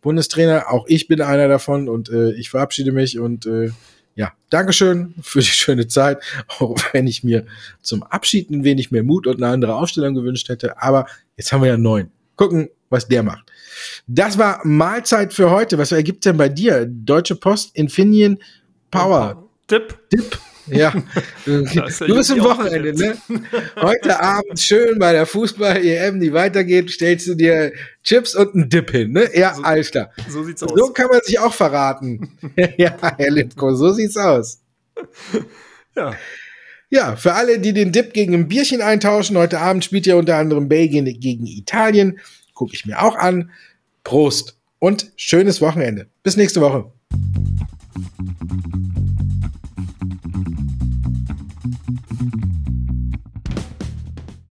[0.00, 0.70] Bundestrainer.
[0.70, 3.70] Auch ich bin einer davon und äh, ich verabschiede mich und äh,
[4.20, 6.22] ja, Dankeschön für die schöne Zeit,
[6.58, 7.46] auch wenn ich mir
[7.80, 10.80] zum Abschied ein wenig mehr Mut und eine andere Ausstellung gewünscht hätte.
[10.82, 11.06] Aber
[11.38, 12.10] jetzt haben wir ja einen neuen.
[12.36, 13.50] Gucken, was der macht.
[14.06, 15.78] Das war Mahlzeit für heute.
[15.78, 16.86] Was ergibt denn bei dir?
[16.86, 18.36] Deutsche Post, Infineon,
[18.90, 19.48] Power.
[19.66, 19.98] Tipp.
[20.10, 20.38] Tipp.
[20.66, 20.92] Ja,
[21.44, 21.64] du
[22.14, 23.16] bist im Wochenende, ne?
[23.76, 27.72] Heute Abend schön bei der Fußball-EM, die weitergeht, stellst du dir
[28.04, 29.28] Chips und einen Dip hin, ne?
[29.34, 30.10] Ja, so, alles klar.
[30.28, 30.72] So sieht's aus.
[30.74, 32.38] So kann man sich auch verraten.
[32.76, 34.60] ja, Herr Lipko, so sieht's aus.
[35.96, 36.14] Ja.
[36.92, 40.36] Ja, für alle, die den Dip gegen ein Bierchen eintauschen, heute Abend spielt ja unter
[40.36, 42.18] anderem Belgien gegen Italien.
[42.54, 43.50] Gucke ich mir auch an.
[44.02, 46.08] Prost und schönes Wochenende.
[46.22, 46.90] Bis nächste Woche.